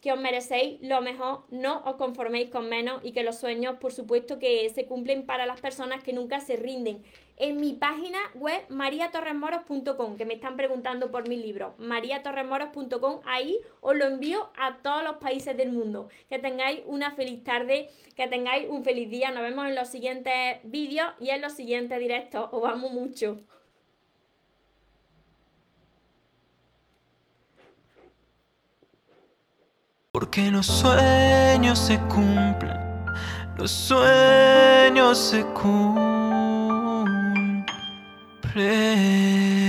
[0.00, 3.92] que os merecéis lo mejor, no os conforméis con menos y que los sueños, por
[3.92, 7.02] supuesto, que se cumplen para las personas que nunca se rinden.
[7.38, 13.94] En mi página web mariatorremoros.com, que me están preguntando por mi libro, mariatorremoros.com, ahí os
[13.94, 16.08] lo envío a todos los países del mundo.
[16.30, 19.32] Que tengáis una feliz tarde, que tengáis un feliz día.
[19.32, 22.48] Nos vemos en los siguientes vídeos y en los siguientes directos.
[22.52, 23.38] Os amo mucho.
[30.10, 32.78] Porque los sueños se cumplen,
[33.58, 36.15] los sueños se cumplen.
[38.56, 39.65] pray.